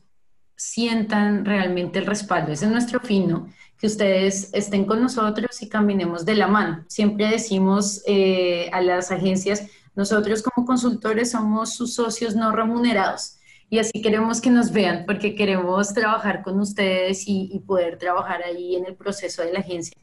sientan 0.57 1.45
realmente 1.45 1.99
el 1.99 2.05
respaldo. 2.05 2.51
Ese 2.51 2.65
es 2.65 2.71
nuestro 2.71 2.99
fin, 2.99 3.29
¿no? 3.29 3.47
Que 3.77 3.87
ustedes 3.87 4.49
estén 4.53 4.85
con 4.85 5.01
nosotros 5.01 5.61
y 5.61 5.69
caminemos 5.69 6.25
de 6.25 6.35
la 6.35 6.47
mano. 6.47 6.83
Siempre 6.87 7.29
decimos 7.29 8.01
eh, 8.05 8.69
a 8.73 8.81
las 8.81 9.11
agencias, 9.11 9.67
nosotros 9.95 10.43
como 10.43 10.67
consultores 10.67 11.31
somos 11.31 11.73
sus 11.73 11.93
socios 11.93 12.35
no 12.35 12.51
remunerados 12.51 13.37
y 13.69 13.79
así 13.79 14.01
queremos 14.01 14.39
que 14.39 14.49
nos 14.49 14.71
vean 14.71 15.03
porque 15.05 15.35
queremos 15.35 15.93
trabajar 15.93 16.41
con 16.41 16.59
ustedes 16.59 17.23
y, 17.27 17.61
poder 17.65 17.97
trabajar 17.97 18.41
ahí 18.43 18.75
en 18.75 18.85
el 18.85 18.95
proceso 18.95 19.41
de 19.41 19.51
la 19.51 19.59
agencia. 19.59 19.97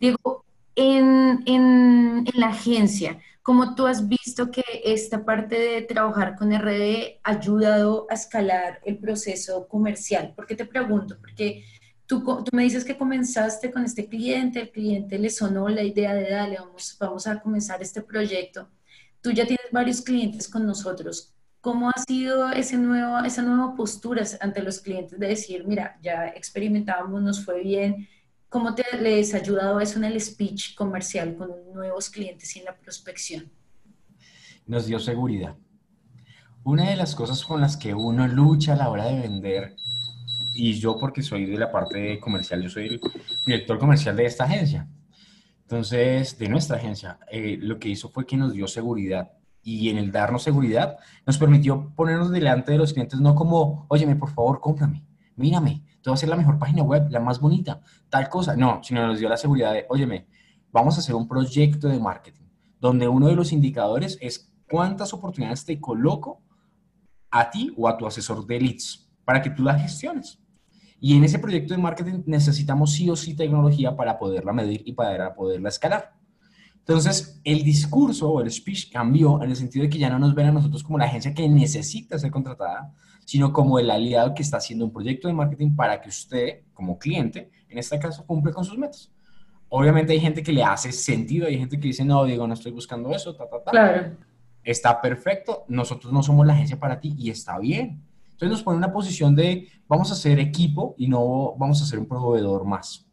Digo, 0.00 0.44
en, 0.74 1.42
en, 1.46 2.24
la 2.34 2.48
agencia, 2.48 3.20
¿cómo 3.42 3.74
tú 3.74 3.86
has 3.86 4.08
visto 4.08 4.50
que 4.50 4.62
esta 4.84 5.24
parte 5.24 5.58
de 5.58 5.82
trabajar 5.82 6.36
con 6.36 6.52
RD 6.52 7.18
ha 7.22 7.30
ayudado 7.30 8.06
a 8.08 8.14
escalar 8.14 8.80
el 8.84 8.98
proceso 8.98 9.66
comercial? 9.68 10.32
¿Por 10.34 10.46
qué 10.46 10.54
te 10.54 10.64
pregunto? 10.64 11.16
Porque 11.20 11.64
tú, 12.06 12.22
tú 12.22 12.50
me 12.52 12.62
dices 12.62 12.84
que 12.84 12.96
comenzaste 12.96 13.70
con 13.72 13.84
este 13.84 14.08
cliente, 14.08 14.60
el 14.60 14.70
cliente 14.70 15.18
le 15.18 15.30
sonó 15.30 15.68
la 15.68 15.82
idea 15.82 16.14
de, 16.14 16.30
dale, 16.30 16.58
vamos, 16.58 16.96
vamos 16.98 17.26
a 17.26 17.40
comenzar 17.40 17.82
este 17.82 18.02
proyecto. 18.02 18.68
Tú 19.20 19.30
ya 19.32 19.46
tienes 19.46 19.70
varios 19.72 20.02
clientes 20.02 20.48
con 20.48 20.66
nosotros. 20.66 21.32
¿Cómo 21.60 21.90
ha 21.90 22.02
sido 22.02 22.50
ese 22.50 22.76
nuevo, 22.76 23.20
esa 23.20 23.42
nueva 23.42 23.76
postura 23.76 24.24
ante 24.40 24.62
los 24.62 24.80
clientes 24.80 25.18
de 25.18 25.28
decir, 25.28 25.64
mira, 25.64 25.96
ya 26.02 26.26
experimentábamos, 26.28 27.22
nos 27.22 27.44
fue 27.44 27.62
bien, 27.62 28.08
¿Cómo 28.52 28.74
te 28.74 28.84
les 29.00 29.32
ha 29.32 29.38
ayudado 29.38 29.80
eso 29.80 29.96
en 29.96 30.04
el 30.04 30.20
speech 30.20 30.74
comercial 30.74 31.34
con 31.36 31.48
nuevos 31.72 32.10
clientes 32.10 32.54
y 32.54 32.58
en 32.58 32.66
la 32.66 32.76
prospección? 32.76 33.50
Nos 34.66 34.84
dio 34.84 34.98
seguridad. 34.98 35.56
Una 36.62 36.90
de 36.90 36.96
las 36.96 37.14
cosas 37.14 37.42
con 37.46 37.62
las 37.62 37.78
que 37.78 37.94
uno 37.94 38.28
lucha 38.28 38.74
a 38.74 38.76
la 38.76 38.90
hora 38.90 39.06
de 39.06 39.20
vender, 39.20 39.74
y 40.52 40.74
yo 40.74 40.98
porque 40.98 41.22
soy 41.22 41.46
de 41.46 41.56
la 41.56 41.72
parte 41.72 42.20
comercial, 42.20 42.62
yo 42.62 42.68
soy 42.68 42.88
el 42.88 43.00
director 43.46 43.78
comercial 43.78 44.16
de 44.16 44.26
esta 44.26 44.44
agencia. 44.44 44.86
Entonces, 45.62 46.38
de 46.38 46.50
nuestra 46.50 46.76
agencia, 46.76 47.18
eh, 47.30 47.56
lo 47.58 47.78
que 47.78 47.88
hizo 47.88 48.10
fue 48.10 48.26
que 48.26 48.36
nos 48.36 48.52
dio 48.52 48.66
seguridad. 48.66 49.32
Y 49.62 49.88
en 49.88 49.96
el 49.96 50.12
darnos 50.12 50.42
seguridad, 50.42 50.98
nos 51.24 51.38
permitió 51.38 51.90
ponernos 51.96 52.30
delante 52.30 52.72
de 52.72 52.78
los 52.78 52.92
clientes, 52.92 53.18
no 53.18 53.34
como, 53.34 53.86
óyeme, 53.88 54.14
por 54.14 54.28
favor, 54.28 54.60
cómprame, 54.60 55.06
mírame, 55.36 55.82
te 56.02 56.10
voy 56.10 56.14
a 56.14 56.18
hacer 56.18 56.28
la 56.28 56.36
mejor 56.36 56.58
página 56.58 56.82
web, 56.82 57.08
la 57.10 57.20
más 57.20 57.40
bonita, 57.40 57.80
tal 58.08 58.28
cosa. 58.28 58.56
No, 58.56 58.80
sino 58.82 59.06
nos 59.06 59.18
dio 59.18 59.28
la 59.28 59.36
seguridad 59.36 59.72
de, 59.72 59.86
óyeme, 59.88 60.26
vamos 60.72 60.96
a 60.96 61.00
hacer 61.00 61.14
un 61.14 61.28
proyecto 61.28 61.88
de 61.88 62.00
marketing, 62.00 62.44
donde 62.80 63.06
uno 63.06 63.28
de 63.28 63.36
los 63.36 63.52
indicadores 63.52 64.18
es 64.20 64.52
cuántas 64.68 65.12
oportunidades 65.14 65.64
te 65.64 65.80
coloco 65.80 66.42
a 67.30 67.50
ti 67.50 67.72
o 67.76 67.88
a 67.88 67.96
tu 67.96 68.06
asesor 68.06 68.44
de 68.46 68.60
leads 68.60 69.08
para 69.24 69.40
que 69.40 69.50
tú 69.50 69.62
las 69.62 69.80
gestiones. 69.80 70.38
Y 70.98 71.16
en 71.16 71.24
ese 71.24 71.38
proyecto 71.38 71.74
de 71.74 71.80
marketing 71.80 72.22
necesitamos 72.26 72.92
sí 72.92 73.08
o 73.10 73.16
sí 73.16 73.34
tecnología 73.34 73.96
para 73.96 74.18
poderla 74.18 74.52
medir 74.52 74.82
y 74.84 74.92
para 74.92 75.34
poderla 75.34 75.68
escalar. 75.68 76.12
Entonces, 76.78 77.40
el 77.44 77.62
discurso 77.62 78.30
o 78.30 78.40
el 78.40 78.50
speech 78.50 78.90
cambió 78.92 79.42
en 79.42 79.50
el 79.50 79.56
sentido 79.56 79.84
de 79.84 79.88
que 79.88 79.98
ya 79.98 80.10
no 80.10 80.18
nos 80.18 80.34
ven 80.34 80.46
a 80.46 80.52
nosotros 80.52 80.82
como 80.82 80.98
la 80.98 81.04
agencia 81.04 81.32
que 81.32 81.48
necesita 81.48 82.18
ser 82.18 82.30
contratada, 82.32 82.92
sino 83.24 83.52
como 83.52 83.78
el 83.78 83.90
aliado 83.90 84.34
que 84.34 84.42
está 84.42 84.58
haciendo 84.58 84.84
un 84.84 84.92
proyecto 84.92 85.28
de 85.28 85.34
marketing 85.34 85.74
para 85.74 86.00
que 86.00 86.08
usted, 86.08 86.60
como 86.74 86.98
cliente, 86.98 87.50
en 87.68 87.78
este 87.78 87.98
caso, 87.98 88.26
cumple 88.26 88.52
con 88.52 88.64
sus 88.64 88.76
metas. 88.76 89.10
Obviamente 89.68 90.12
hay 90.12 90.20
gente 90.20 90.42
que 90.42 90.52
le 90.52 90.62
hace 90.62 90.92
sentido, 90.92 91.46
hay 91.46 91.58
gente 91.58 91.78
que 91.80 91.88
dice, 91.88 92.04
no, 92.04 92.24
Diego, 92.24 92.46
no 92.46 92.54
estoy 92.54 92.72
buscando 92.72 93.10
eso, 93.14 93.34
ta, 93.34 93.48
ta, 93.48 93.62
ta. 93.62 93.70
Claro. 93.70 94.16
Está 94.62 95.00
perfecto, 95.00 95.64
nosotros 95.68 96.12
no 96.12 96.22
somos 96.22 96.46
la 96.46 96.52
agencia 96.52 96.78
para 96.78 97.00
ti 97.00 97.14
y 97.16 97.30
está 97.30 97.58
bien. 97.58 98.02
Entonces 98.32 98.50
nos 98.50 98.62
pone 98.62 98.76
en 98.76 98.84
una 98.84 98.92
posición 98.92 99.34
de, 99.34 99.68
vamos 99.88 100.12
a 100.12 100.14
ser 100.14 100.38
equipo 100.38 100.94
y 100.98 101.08
no 101.08 101.54
vamos 101.56 101.80
a 101.80 101.86
ser 101.86 101.98
un 101.98 102.06
proveedor 102.06 102.64
más. 102.64 103.06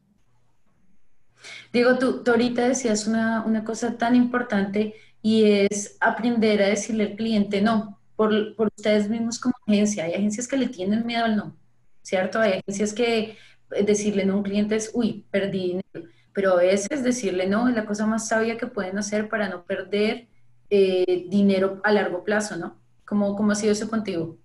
Diego, 1.72 1.98
tú, 1.98 2.24
tú 2.24 2.32
ahorita 2.32 2.68
decías 2.68 3.08
una, 3.08 3.44
una 3.46 3.64
cosa 3.64 3.98
tan 3.98 4.16
importante 4.16 4.96
y 5.22 5.44
es 5.44 5.98
aprender 6.02 6.62
a 6.62 6.68
decirle 6.68 7.06
al 7.06 7.16
cliente 7.16 7.62
no 7.62 7.99
por, 8.20 8.54
por, 8.58 8.68
ustedes 8.68 9.10
mismos 9.10 9.40
como 9.40 9.54
agencia. 9.66 10.04
Hay 10.04 10.14
agencias 10.14 10.46
que 10.46 10.58
le 10.58 10.68
tienen 10.68 11.06
miedo 11.06 11.24
al 11.24 11.38
no, 11.38 11.56
¿cierto? 12.02 12.42
Hay 12.42 12.52
agencias 12.60 12.92
que 12.92 13.38
eh, 13.72 13.84
decirle 13.86 14.26
no 14.26 14.34
a 14.34 14.36
un 14.36 14.44
cliente 14.44 14.76
es, 14.76 14.92
uy, 14.94 15.26
perdí 15.32 15.82
dinero. 15.82 16.12
Pero 16.34 16.52
a 16.52 16.58
veces 16.58 17.02
decirle 17.02 17.48
no 17.48 17.70
es 17.70 17.76
la 17.76 17.86
cosa 17.86 18.06
más 18.06 18.28
sabia 18.28 18.58
que 18.58 18.68
pueden 18.68 18.98
hacer 18.98 19.30
para 19.30 19.48
no 19.48 19.64
perder 19.64 20.28
eh, 20.70 21.28
dinero 21.30 21.80
a 21.82 21.94
largo 21.94 22.26
plazo, 22.26 22.58
¿no? 22.58 22.82
¿Cómo, 23.06 23.38
¿Cómo 23.38 23.54
ha 23.54 23.56
sido 23.56 23.72
eso 23.72 23.90
contigo? 23.90 24.38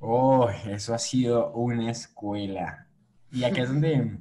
Oh, 0.00 0.50
eso 0.68 0.92
ha 0.92 0.98
sido 0.98 1.52
una 1.52 1.92
escuela. 1.92 2.88
Y 3.30 3.44
aquí 3.44 3.60
es 3.60 3.68
donde 3.68 4.18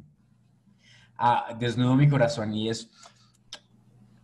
ah, 1.18 1.58
desnudo 1.60 1.96
mi 1.96 2.08
corazón 2.08 2.54
y 2.54 2.70
es, 2.70 2.92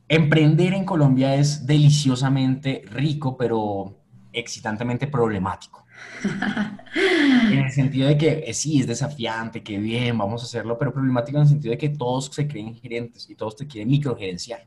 emprender 0.07 0.75
en 0.75 0.85
Colombia 0.85 1.33
es 1.33 1.65
deliciosamente 1.65 2.83
rico, 2.85 3.37
pero 3.37 3.97
excitantemente 4.39 5.07
problemático. 5.07 5.85
en 7.51 7.59
el 7.59 7.71
sentido 7.71 8.07
de 8.07 8.17
que 8.17 8.43
eh, 8.45 8.53
sí, 8.53 8.79
es 8.79 8.87
desafiante, 8.87 9.63
que 9.63 9.77
bien, 9.77 10.17
vamos 10.17 10.43
a 10.43 10.45
hacerlo, 10.45 10.77
pero 10.77 10.93
problemático 10.93 11.37
en 11.37 11.43
el 11.43 11.49
sentido 11.49 11.71
de 11.71 11.77
que 11.77 11.89
todos 11.89 12.25
se 12.27 12.47
creen 12.47 12.75
gerentes 12.75 13.29
y 13.29 13.35
todos 13.35 13.55
te 13.55 13.67
quieren 13.67 13.89
microgerenciar. 13.89 14.65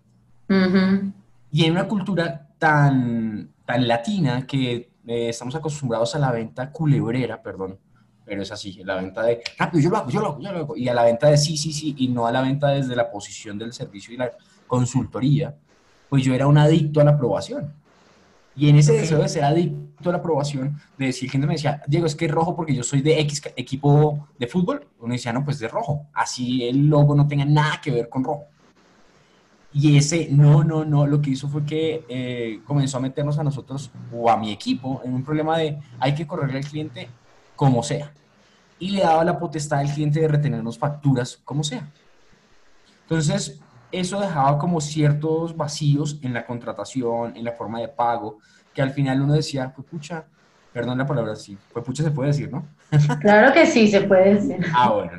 Y 1.53 1.65
en 1.65 1.73
una 1.73 1.87
cultura 1.87 2.49
tan, 2.59 3.51
tan 3.65 3.87
latina 3.87 4.47
que 4.47 4.91
eh, 5.07 5.29
estamos 5.29 5.55
acostumbrados 5.55 6.15
a 6.15 6.19
la 6.19 6.33
venta 6.33 6.71
culebrera, 6.71 7.41
perdón, 7.41 7.79
pero 8.25 8.43
es 8.43 8.53
así, 8.53 8.81
la 8.85 8.97
venta 8.97 9.23
de 9.23 9.43
rápido, 9.59 9.83
yo 9.83 9.91
lo 9.91 9.97
hago, 9.97 10.11
yo 10.11 10.21
lo 10.21 10.27
hago, 10.29 10.41
yo 10.41 10.53
lo 10.53 10.59
hago, 10.59 10.77
y 10.77 10.89
a 10.89 10.95
la 10.95 11.05
venta 11.05 11.29
de 11.29 11.37
sí, 11.37 11.57
sí, 11.57 11.73
sí, 11.73 11.95
y 11.99 12.09
no 12.09 12.27
a 12.27 12.33
la 12.33 12.43
venta 12.43 12.69
desde 12.69 12.95
la 12.95 13.11
posición 13.11 13.59
del 13.59 13.73
servicio 13.73 14.15
y 14.15 14.17
la 14.17 14.31
consultoría, 14.67 15.55
pues 16.09 16.25
yo 16.25 16.35
era 16.35 16.47
un 16.47 16.59
adicto 16.59 17.01
a 17.01 17.05
la 17.05 17.13
aprobación. 17.13 17.73
Y 18.61 18.69
en 18.69 18.77
ese 18.77 18.93
deseo 18.93 19.23
de 19.23 19.29
ser 19.31 19.43
adicto 19.43 20.11
a 20.11 20.13
la 20.13 20.19
aprobación, 20.19 20.79
de 20.99 21.07
decir, 21.07 21.31
gente 21.31 21.47
me 21.47 21.55
decía, 21.55 21.83
Diego, 21.87 22.05
es 22.05 22.15
que 22.15 22.27
es 22.27 22.31
rojo 22.31 22.55
porque 22.55 22.75
yo 22.75 22.83
soy 22.83 23.01
de 23.01 23.19
X 23.21 23.41
equipo 23.57 24.29
de 24.39 24.47
fútbol. 24.47 24.87
Uno 24.99 25.15
decía, 25.15 25.33
no, 25.33 25.43
pues 25.43 25.59
de 25.61 25.67
rojo. 25.67 26.09
Así 26.13 26.65
el 26.65 26.87
logo 26.87 27.15
no 27.15 27.27
tenga 27.27 27.47
nada 27.47 27.81
que 27.83 27.91
ver 27.91 28.11
con 28.11 28.23
rojo. 28.23 28.45
Y 29.73 29.97
ese 29.97 30.29
no, 30.31 30.63
no, 30.63 30.85
no, 30.85 31.07
lo 31.07 31.23
que 31.23 31.31
hizo 31.31 31.49
fue 31.49 31.65
que 31.65 32.05
eh, 32.07 32.61
comenzó 32.67 32.99
a 32.99 33.01
meternos 33.01 33.39
a 33.39 33.45
nosotros 33.45 33.91
o 34.13 34.29
a 34.29 34.37
mi 34.37 34.53
equipo 34.53 35.01
en 35.07 35.15
un 35.15 35.25
problema 35.25 35.57
de 35.57 35.79
hay 35.99 36.15
que 36.15 36.27
correrle 36.27 36.59
al 36.59 36.67
cliente 36.67 37.09
como 37.57 37.83
sea. 37.83 38.13
Y 38.79 38.91
le 38.91 39.01
daba 39.01 39.25
la 39.25 39.39
potestad 39.39 39.79
al 39.79 39.91
cliente 39.91 40.21
de 40.21 40.29
retenernos 40.29 40.77
facturas 40.77 41.41
como 41.45 41.65
sea. 41.65 41.91
Entonces, 43.05 43.59
eso 43.93 44.21
dejaba 44.21 44.59
como 44.59 44.81
ciertos 44.81 45.57
vacíos 45.57 46.19
en 46.23 46.33
la 46.33 46.47
contratación, 46.47 47.37
en 47.37 47.45
la 47.45 47.53
forma 47.53 47.81
de 47.81 47.89
pago, 47.89 48.39
que 48.75 48.83
al 48.83 48.91
final 48.91 49.21
uno 49.23 49.35
decía, 49.35 49.73
pues 49.75 49.87
pucha, 49.89 50.25
perdón 50.73 50.99
la 50.99 51.07
palabra 51.07 51.35
sí, 51.35 51.59
pues 51.73 51.85
pucha 51.85 52.03
se 52.03 52.11
puede 52.11 52.29
decir, 52.29 52.51
¿no? 52.51 52.67
Claro 53.21 53.53
que 53.53 53.67
sí, 53.67 53.89
se 53.89 54.03
puede 54.03 54.35
decir. 54.35 54.67
Ah, 54.75 54.91
bueno, 54.91 55.13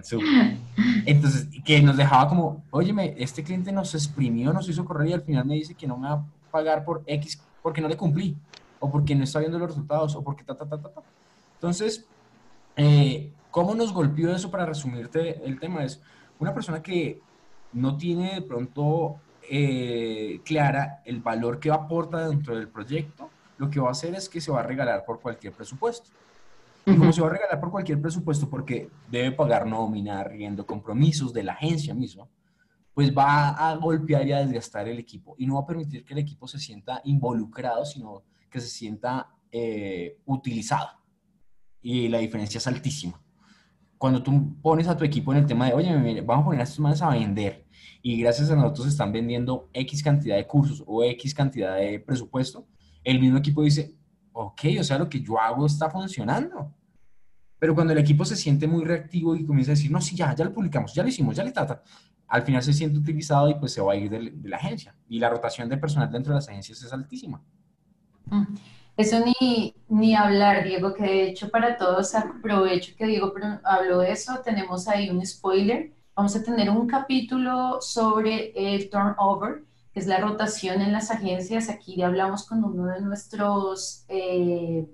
Entonces, 1.06 1.48
que 1.64 1.82
nos 1.82 1.98
dejaba 1.98 2.28
como, 2.28 2.64
óyeme, 2.72 3.16
este 3.18 3.44
cliente 3.44 3.72
nos 3.72 3.94
exprimió, 3.94 4.54
nos 4.54 4.68
hizo 4.70 4.86
correr 4.86 5.10
y 5.10 5.14
al 5.14 5.22
final 5.22 5.46
me 5.46 5.56
dice 5.56 5.74
que 5.74 5.88
no 5.88 5.98
me 5.98 6.08
va 6.08 6.14
a 6.16 6.24
pagar 6.52 6.84
por 6.84 7.04
X 7.06 7.42
porque 7.62 7.82
no 7.82 7.88
le 7.88 7.98
cumplí, 7.98 8.36
o 8.80 8.90
porque 8.90 9.16
no 9.16 9.24
está 9.24 9.40
viendo 9.40 9.60
los 9.60 9.70
resultados, 9.70 10.16
o 10.16 10.24
porque 10.24 10.44
ta, 10.44 10.56
ta, 10.56 10.66
ta, 10.66 10.78
ta, 10.82 10.90
ta. 10.90 11.02
Entonces, 11.56 12.06
eh, 12.76 13.32
¿cómo 13.52 13.76
nos 13.76 13.94
golpeó 13.94 14.34
eso 14.36 14.50
para 14.50 14.66
resumirte 14.66 15.42
el 15.46 15.60
tema? 15.60 15.84
Es 15.84 16.02
una 16.40 16.54
persona 16.54 16.82
que 16.82 17.22
no 17.74 17.98
tiene 17.98 18.36
de 18.36 18.42
pronto 18.42 19.20
eh, 19.50 20.42
clara 20.46 21.02
el 21.06 21.22
valor 21.22 21.60
que 21.60 21.72
aporta 21.72 22.28
dentro 22.28 22.56
del 22.56 22.70
proyecto, 22.70 23.30
lo 23.58 23.70
que 23.70 23.80
va 23.80 23.90
a 23.90 23.92
hacer 23.92 24.16
es 24.16 24.30
que 24.30 24.42
se 24.42 24.52
va 24.52 24.62
a 24.62 24.64
regalar 24.64 25.06
por 25.06 25.20
cualquier 25.20 25.54
presupuesto. 25.54 26.10
Y 26.84 26.96
como 26.98 27.14
se 27.14 27.22
va 27.22 27.28
a 27.28 27.32
regalar 27.32 27.60
por 27.60 27.70
cualquier 27.70 28.02
presupuesto 28.02 28.50
porque 28.50 28.90
debe 29.10 29.32
pagar 29.34 29.68
nómina, 29.68 30.24
riendo, 30.24 30.66
compromisos 30.66 31.32
de 31.32 31.44
la 31.44 31.54
agencia 31.54 31.94
misma, 31.94 32.28
pues 32.94 33.16
va 33.16 33.50
a 33.50 33.76
golpear 33.76 34.26
y 34.26 34.32
a 34.32 34.40
desgastar 34.40 34.88
el 34.88 34.98
equipo 34.98 35.36
y 35.38 35.46
no 35.46 35.56
va 35.56 35.62
a 35.62 35.66
permitir 35.66 36.04
que 36.04 36.14
el 36.14 36.20
equipo 36.20 36.48
se 36.48 36.58
sienta 36.58 37.00
involucrado, 37.04 37.86
sino 37.86 38.24
que 38.50 38.60
se 38.60 38.68
sienta 38.68 39.30
eh, 39.52 40.18
utilizado. 40.26 40.90
Y 41.84 42.08
la 42.08 42.18
diferencia 42.18 42.58
es 42.58 42.66
altísima 42.66 43.22
cuando 44.02 44.24
tú 44.24 44.60
pones 44.64 44.88
a 44.88 44.98
tu 44.98 45.06
equipo 45.06 45.32
en 45.32 45.38
el 45.38 45.46
tema 45.46 45.68
de, 45.68 45.74
oye, 45.74 46.22
vamos 46.22 46.42
a 46.42 46.46
poner 46.46 46.62
a 46.62 46.64
estos 46.64 46.80
manos 46.80 47.04
a 47.04 47.10
vender 47.10 47.61
y 48.02 48.20
gracias 48.22 48.50
a 48.50 48.56
nosotros 48.56 48.88
están 48.88 49.12
vendiendo 49.12 49.70
X 49.74 50.04
cantidad 50.04 50.36
de 50.36 50.48
cursos 50.48 50.84
o 50.88 51.04
X 51.04 51.34
cantidad 51.34 51.78
de 51.78 52.00
presupuesto, 52.00 52.68
el 53.04 53.20
mismo 53.20 53.38
equipo 53.38 53.64
dice, 53.64 53.94
ok, 54.34 54.62
o 54.80 54.84
sea, 54.84 54.98
lo 54.98 55.10
que 55.10 55.22
yo 55.22 55.40
hago 55.40 55.66
está 55.66 55.90
funcionando. 55.90 56.74
Pero 57.60 57.76
cuando 57.76 57.94
el 57.94 58.00
equipo 58.00 58.26
se 58.26 58.36
siente 58.36 58.68
muy 58.68 58.84
reactivo 58.84 59.36
y 59.36 59.46
comienza 59.46 59.72
a 59.72 59.76
decir, 59.76 59.92
no, 59.92 60.02
sí, 60.02 60.16
ya, 60.16 60.34
ya 60.34 60.46
lo 60.46 60.54
publicamos, 60.54 60.94
ya 60.96 61.04
lo 61.04 61.10
hicimos, 61.10 61.36
ya 61.36 61.44
le 61.44 61.52
trata, 61.52 61.84
al 62.28 62.42
final 62.42 62.64
se 62.64 62.74
siente 62.74 62.98
utilizado 62.98 63.50
y 63.50 63.56
pues 63.56 63.74
se 63.74 63.82
va 63.82 63.94
a 63.94 63.96
ir 63.96 64.10
de, 64.10 64.34
la 64.50 64.58
agencia. 64.58 64.96
Y 65.08 65.20
la 65.20 65.30
rotación 65.30 65.70
de 65.70 65.78
personal 65.78 66.12
dentro 66.12 66.34
de 66.34 66.40
las 66.40 66.50
agencias 66.50 66.82
es 66.82 66.92
altísima. 66.92 67.44
Mm. 68.26 68.56
Eso 68.98 69.18
ni, 69.26 69.76
ni 69.90 70.16
hablar, 70.16 70.64
Diego, 70.64 70.94
que 70.94 71.04
de 71.04 71.30
hecho 71.30 71.50
para 71.50 71.78
todos 71.78 72.14
aprovecho 72.16 72.94
que 72.98 73.06
Diego 73.06 73.34
habló 73.64 74.00
de 74.00 74.12
eso, 74.12 74.40
tenemos 74.44 74.88
ahí 74.88 75.10
un 75.10 75.26
spoiler. 75.26 75.94
Vamos 76.22 76.36
a 76.36 76.44
tener 76.44 76.70
un 76.70 76.86
capítulo 76.86 77.82
sobre 77.82 78.52
el 78.54 78.92
turnover, 78.92 79.64
que 79.92 80.02
es 80.02 80.06
la 80.06 80.20
rotación 80.20 80.80
en 80.80 80.92
las 80.92 81.10
agencias. 81.10 81.68
Aquí 81.68 82.00
hablamos 82.04 82.46
con 82.46 82.64
uno 82.64 82.86
de 82.86 83.02
nuestros 83.02 84.06
eh, 84.08 84.88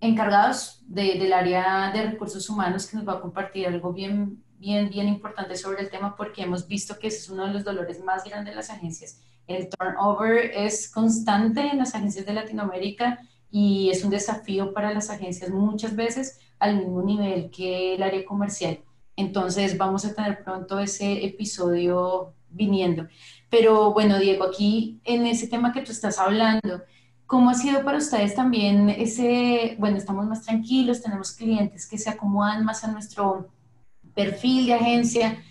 encargados 0.00 0.82
del 0.86 1.34
área 1.34 1.92
de 1.92 2.12
recursos 2.12 2.48
humanos 2.48 2.86
que 2.86 2.96
nos 2.96 3.06
va 3.06 3.12
a 3.12 3.20
compartir 3.20 3.66
algo 3.66 3.92
bien, 3.92 4.42
bien, 4.58 4.88
bien 4.88 5.08
importante 5.08 5.54
sobre 5.54 5.82
el 5.82 5.90
tema 5.90 6.16
porque 6.16 6.44
hemos 6.44 6.66
visto 6.66 6.98
que 6.98 7.08
ese 7.08 7.18
es 7.18 7.28
uno 7.28 7.46
de 7.46 7.52
los 7.52 7.62
dolores 7.62 8.02
más 8.02 8.24
grandes 8.24 8.52
de 8.52 8.56
las 8.56 8.70
agencias 8.70 9.20
el 9.48 9.68
turnover 9.68 10.50
es 10.54 10.90
constante 10.90 11.60
en 11.60 11.78
las 11.78 11.94
agencias 11.94 12.26
de 12.26 12.34
Latinoamérica 12.34 13.18
y 13.50 13.90
es 13.90 14.04
un 14.04 14.10
desafío 14.10 14.74
para 14.74 14.92
las 14.92 15.10
agencias 15.10 15.50
muchas 15.50 15.96
veces 15.96 16.38
al 16.58 16.76
mismo 16.76 17.02
nivel 17.02 17.50
que 17.50 17.94
el 17.94 18.02
área 18.02 18.24
comercial. 18.26 18.80
Entonces 19.18 19.76
vamos 19.76 20.04
a 20.04 20.14
tener 20.14 20.44
pronto 20.44 20.78
ese 20.78 21.24
episodio 21.24 22.34
viniendo. 22.50 23.08
Pero 23.50 23.92
bueno, 23.92 24.16
Diego, 24.20 24.44
aquí 24.44 25.00
en 25.04 25.26
ese 25.26 25.48
tema 25.48 25.72
que 25.72 25.82
tú 25.82 25.90
estás 25.90 26.20
hablando, 26.20 26.82
¿cómo 27.26 27.50
ha 27.50 27.54
sido 27.54 27.82
para 27.82 27.98
ustedes 27.98 28.36
también 28.36 28.88
ese, 28.88 29.74
bueno, 29.80 29.96
estamos 29.96 30.24
más 30.26 30.42
tranquilos, 30.44 31.02
tenemos 31.02 31.32
clientes 31.32 31.88
que 31.88 31.98
se 31.98 32.10
acomodan 32.10 32.64
más 32.64 32.84
a 32.84 32.92
nuestro 32.92 33.48
perfil 34.14 34.66
de 34.66 34.74
agencia? 34.74 35.42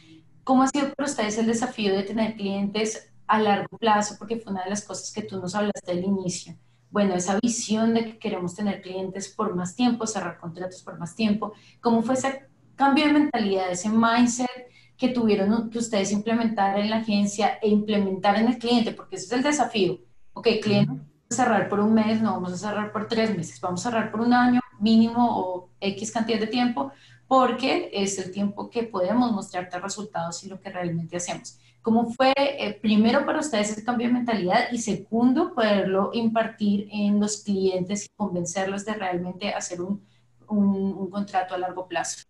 ¿Cómo 0.46 0.64
ha 0.64 0.68
sido 0.70 0.94
para 0.94 1.10
ustedes 1.10 1.38
el 1.38 1.48
desafío 1.48 1.94
de 1.94 2.04
tener 2.04 2.36
clientes 2.36 3.12
a 3.28 3.42
largo 3.42 3.78
plazo, 3.78 4.16
porque 4.18 4.38
fue 4.38 4.54
una 4.54 4.64
de 4.64 4.70
las 4.70 4.86
cosas 4.86 5.12
que 5.12 5.24
tú 5.24 5.42
nos 5.42 5.54
hablaste 5.54 5.92
al 5.92 6.06
inicio. 6.06 6.56
Bueno, 6.90 7.16
esa 7.16 7.38
visión 7.42 7.94
de 7.94 8.06
que 8.06 8.18
queremos 8.18 8.56
tener 8.56 8.82
clientes 8.82 9.28
por 9.28 9.54
más 9.54 9.76
tiempo, 9.76 10.08
cerrar 10.08 10.40
contratos 10.40 10.82
por 10.84 10.98
más 10.98 11.14
tiempo, 11.14 11.52
¿cómo 11.82 12.02
fue 12.02 12.16
ese 12.16 12.48
cambio 12.78 13.08
de 13.08 13.14
mentalidad, 13.14 13.70
ese 13.70 13.90
mindset 13.90 14.70
que 14.98 15.10
tuvieron 15.10 15.70
que 15.70 15.80
ustedes 15.80 16.12
implementar 16.12 16.80
en 16.80 16.90
la 16.90 16.98
agencia 16.98 17.60
e 17.62 17.68
implementar 17.68 18.38
en 18.38 18.48
el 18.48 18.58
cliente? 18.58 18.94
Porque 18.94 19.18
ese 19.18 19.26
es 19.26 19.32
el 19.34 19.44
desafío. 19.44 20.00
Ok, 20.34 20.48
cliente, 20.62 20.92
vamos 20.92 21.06
a 21.32 21.36
cerrar 21.36 21.68
por 21.68 21.82
un 21.82 21.94
mes, 21.94 22.22
no 22.22 22.32
vamos 22.34 22.54
a 22.54 22.58
cerrar 22.58 22.92
por 22.94 23.08
tres 23.08 23.36
meses, 23.36 23.60
vamos 23.60 23.86
a 23.86 23.90
cerrar 23.90 24.12
por 24.12 24.22
un 24.22 24.34
año 24.34 24.62
mínimo 24.80 25.40
o 25.40 25.70
X 25.82 26.12
cantidad 26.12 26.40
de 26.40 26.48
tiempo, 26.48 26.92
porque 27.28 27.90
es 27.92 28.18
el 28.20 28.32
tiempo 28.32 28.70
que 28.70 28.84
podemos 28.84 29.32
mostrarte 29.32 29.80
resultados 29.80 30.44
y 30.44 30.48
lo 30.48 30.62
que 30.62 30.70
realmente 30.70 31.18
hacemos. 31.18 31.60
¿Cómo 31.88 32.12
fue, 32.12 32.34
eh, 32.38 32.78
primero, 32.82 33.26
para 33.26 33.40
ustedes 33.40 33.72
ese 33.72 33.84
cambio 33.84 34.08
de 34.08 34.14
mentalidad 34.14 34.72
y 34.72 34.78
segundo, 34.80 35.54
poderlo 35.54 36.12
impartir 36.14 36.90
en 36.92 37.20
los 37.20 37.44
clientes 37.44 38.06
y 38.06 38.10
convencerlos 38.16 38.84
de 38.84 38.94
realmente 38.94 39.54
hacer 39.54 39.82
un, 39.82 40.06
un, 40.50 41.10
contrato 41.10 41.56
a 41.56 41.58
largo 41.58 41.88
plazo? 41.88 42.27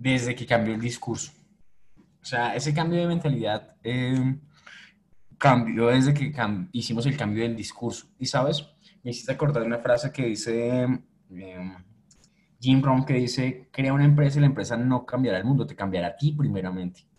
Desde 0.00 0.34
que 0.34 0.46
cambió 0.46 0.74
el 0.74 0.80
discurso. 0.80 1.32
O 2.22 2.24
sea, 2.24 2.54
ese 2.54 2.72
cambio 2.72 2.98
de 2.98 3.06
mentalidad 3.06 3.76
eh, 3.82 4.38
cambió 5.36 5.88
desde 5.88 6.14
que 6.14 6.32
hicimos 6.72 7.04
el 7.06 7.16
cambio 7.16 7.42
del 7.42 7.54
discurso. 7.54 8.06
Y 8.18 8.26
sabes, 8.26 8.66
me 9.02 9.10
hiciste 9.10 9.32
acordar 9.32 9.62
una 9.62 9.78
frase 9.78 10.10
que 10.10 10.24
dice 10.24 10.86
eh, 11.30 11.76
Jim 12.58 12.80
Brown, 12.80 13.04
que 13.04 13.14
dice, 13.14 13.68
crea 13.70 13.92
una 13.92 14.04
empresa 14.04 14.38
y 14.38 14.40
la 14.40 14.46
empresa 14.46 14.76
no 14.76 15.04
cambiará 15.04 15.38
el 15.38 15.44
mundo, 15.44 15.66
te 15.66 15.76
cambiará 15.76 16.08
a 16.08 16.16
ti 16.16 16.32
primeramente 16.32 17.10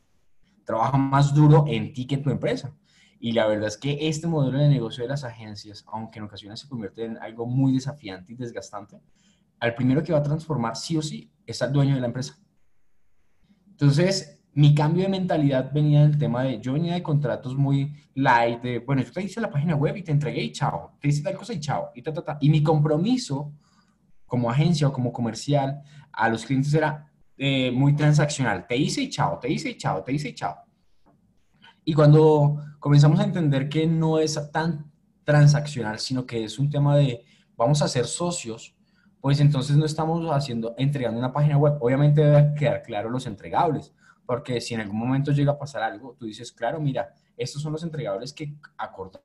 trabaja 0.72 0.98
más 0.98 1.34
duro 1.34 1.66
en 1.68 1.94
ti 1.94 2.08
que 2.08 2.16
en 2.16 2.24
tu 2.24 2.30
empresa. 2.30 2.74
Y 3.20 3.34
la 3.34 3.46
verdad 3.46 3.68
es 3.68 3.78
que 3.78 4.08
este 4.08 4.28
modelo 4.28 4.58
de 4.58 4.68
negocio 4.68 5.04
de 5.04 5.10
las 5.10 5.24
agencias, 5.24 5.86
aunque 5.88 6.20
en 6.20 6.26
ocasiones 6.26 6.60
se 6.60 6.68
convierte 6.68 7.06
en 7.06 7.18
algo 7.18 7.46
muy 7.46 7.74
desafiante 7.74 8.34
y 8.34 8.36
desgastante, 8.36 9.00
al 9.60 9.76
primero 9.76 10.02
que 10.02 10.14
va 10.14 10.20
a 10.20 10.24
transformar 10.24 10.76
sí 10.76 10.98
o 10.98 11.02
sí 11.02 11.32
es 11.46 11.62
al 11.62 11.72
dueño 11.72 11.96
de 11.96 12.02
la 12.02 12.08
empresa. 12.08 12.40
Entonces, 13.82 14.40
mi 14.54 14.76
cambio 14.76 15.04
de 15.06 15.10
mentalidad 15.10 15.72
venía 15.74 16.02
del 16.02 16.16
tema 16.16 16.44
de, 16.44 16.62
yo 16.62 16.74
venía 16.74 16.94
de 16.94 17.02
contratos 17.02 17.56
muy 17.56 17.92
light, 18.14 18.62
de, 18.62 18.78
bueno, 18.78 19.02
yo 19.02 19.12
te 19.12 19.24
hice 19.24 19.42
la 19.42 19.50
página 19.50 19.76
web 19.76 19.98
y 19.98 20.04
te 20.04 20.12
entregué 20.12 20.44
y 20.44 20.52
chao, 20.52 20.96
te 21.02 21.08
hice 21.08 21.24
tal 21.24 21.36
cosa 21.36 21.54
y 21.54 21.60
chao, 21.60 21.90
y 21.96 22.04
ta, 22.04 22.14
ta, 22.14 22.24
ta. 22.24 22.38
Y 22.40 22.52
mi 22.52 22.62
compromiso 22.62 23.52
como 24.28 24.52
agencia 24.52 24.88
o 24.88 24.94
como 24.94 25.12
comercial 25.12 25.82
a 26.14 26.30
los 26.30 26.46
clientes 26.46 26.72
era, 26.76 27.12
eh, 27.38 27.72
muy 27.72 27.96
transaccional. 27.96 28.68
Te 28.68 28.78
hice 28.78 29.02
y 29.02 29.10
chao, 29.10 29.40
te 29.40 29.52
hice 29.52 29.72
y 29.72 29.78
chao, 29.78 30.04
te 30.04 30.14
hice 30.14 30.30
y 30.30 30.36
chao. 30.36 30.58
Y 31.84 31.96
cuando 31.96 32.64
comenzamos 32.78 33.20
a 33.20 33.24
entender 33.24 33.68
que 33.68 33.88
no 33.88 34.20
es 34.20 34.40
tan 34.52 34.92
transaccional, 35.24 35.98
sino 35.98 36.24
que 36.28 36.44
es 36.44 36.60
un 36.60 36.70
tema 36.70 36.96
de 36.98 37.26
vamos 37.58 37.82
a 37.82 37.88
ser 37.88 38.06
socios, 38.06 38.76
pues 39.22 39.40
entonces 39.40 39.78
no 39.78 39.86
estamos 39.86 40.28
haciendo, 40.32 40.74
entregando 40.78 41.20
una 41.20 41.32
página 41.32 41.58
web. 41.58 41.78
Obviamente 41.80 42.22
debe 42.22 42.56
quedar 42.56 42.82
claro 42.82 43.10
los 43.10 43.28
entregables, 43.28 43.94
porque 44.26 44.60
si 44.60 44.74
en 44.74 44.82
algún 44.82 44.98
momento 44.98 45.32
llega 45.32 45.54
a 45.54 45.60
pasar 45.60 45.84
algo, 45.84 46.16
tú 46.18 46.26
dices, 46.26 46.52
claro, 46.52 46.82
mira, 46.82 47.14
estos 47.38 47.62
son 47.62 47.72
los 47.72 47.84
entregables 47.84 48.34
que 48.34 48.56
acordamos 48.78 49.22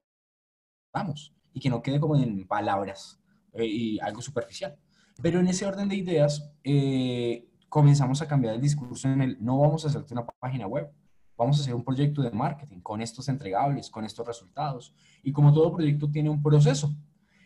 y 1.53 1.61
que 1.61 1.71
no 1.71 1.81
quede 1.81 1.99
como 1.99 2.17
en 2.17 2.47
palabras 2.47 3.19
eh, 3.55 3.65
y 3.67 3.99
algo 4.01 4.21
superficial. 4.21 4.79
Pero 5.23 5.41
en 5.41 5.49
ese 5.49 5.65
orden 5.65 5.89
de 5.89 5.97
ideas, 5.97 6.53
eh, 6.63 7.49
comenzamos 7.71 8.21
a 8.21 8.29
cambiar 8.29 8.55
el 8.55 8.61
discurso 8.61 9.09
en 9.09 9.23
el 9.23 9.43
no 9.43 9.59
vamos 9.61 9.85
a 9.85 9.89
hacerte 9.89 10.13
una 10.13 10.27
página 10.27 10.67
web, 10.67 10.93
vamos 11.39 11.59
a 11.59 11.63
hacer 11.63 11.75
un 11.75 11.85
proyecto 11.85 12.21
de 12.21 12.31
marketing 12.31 12.81
con 12.81 13.01
estos 13.01 13.31
entregables, 13.31 13.89
con 13.89 14.05
estos 14.05 14.27
resultados. 14.27 14.95
Y 15.23 15.33
como 15.33 15.55
todo 15.55 15.73
proyecto 15.73 16.11
tiene 16.11 16.29
un 16.29 16.43
proceso. 16.43 16.95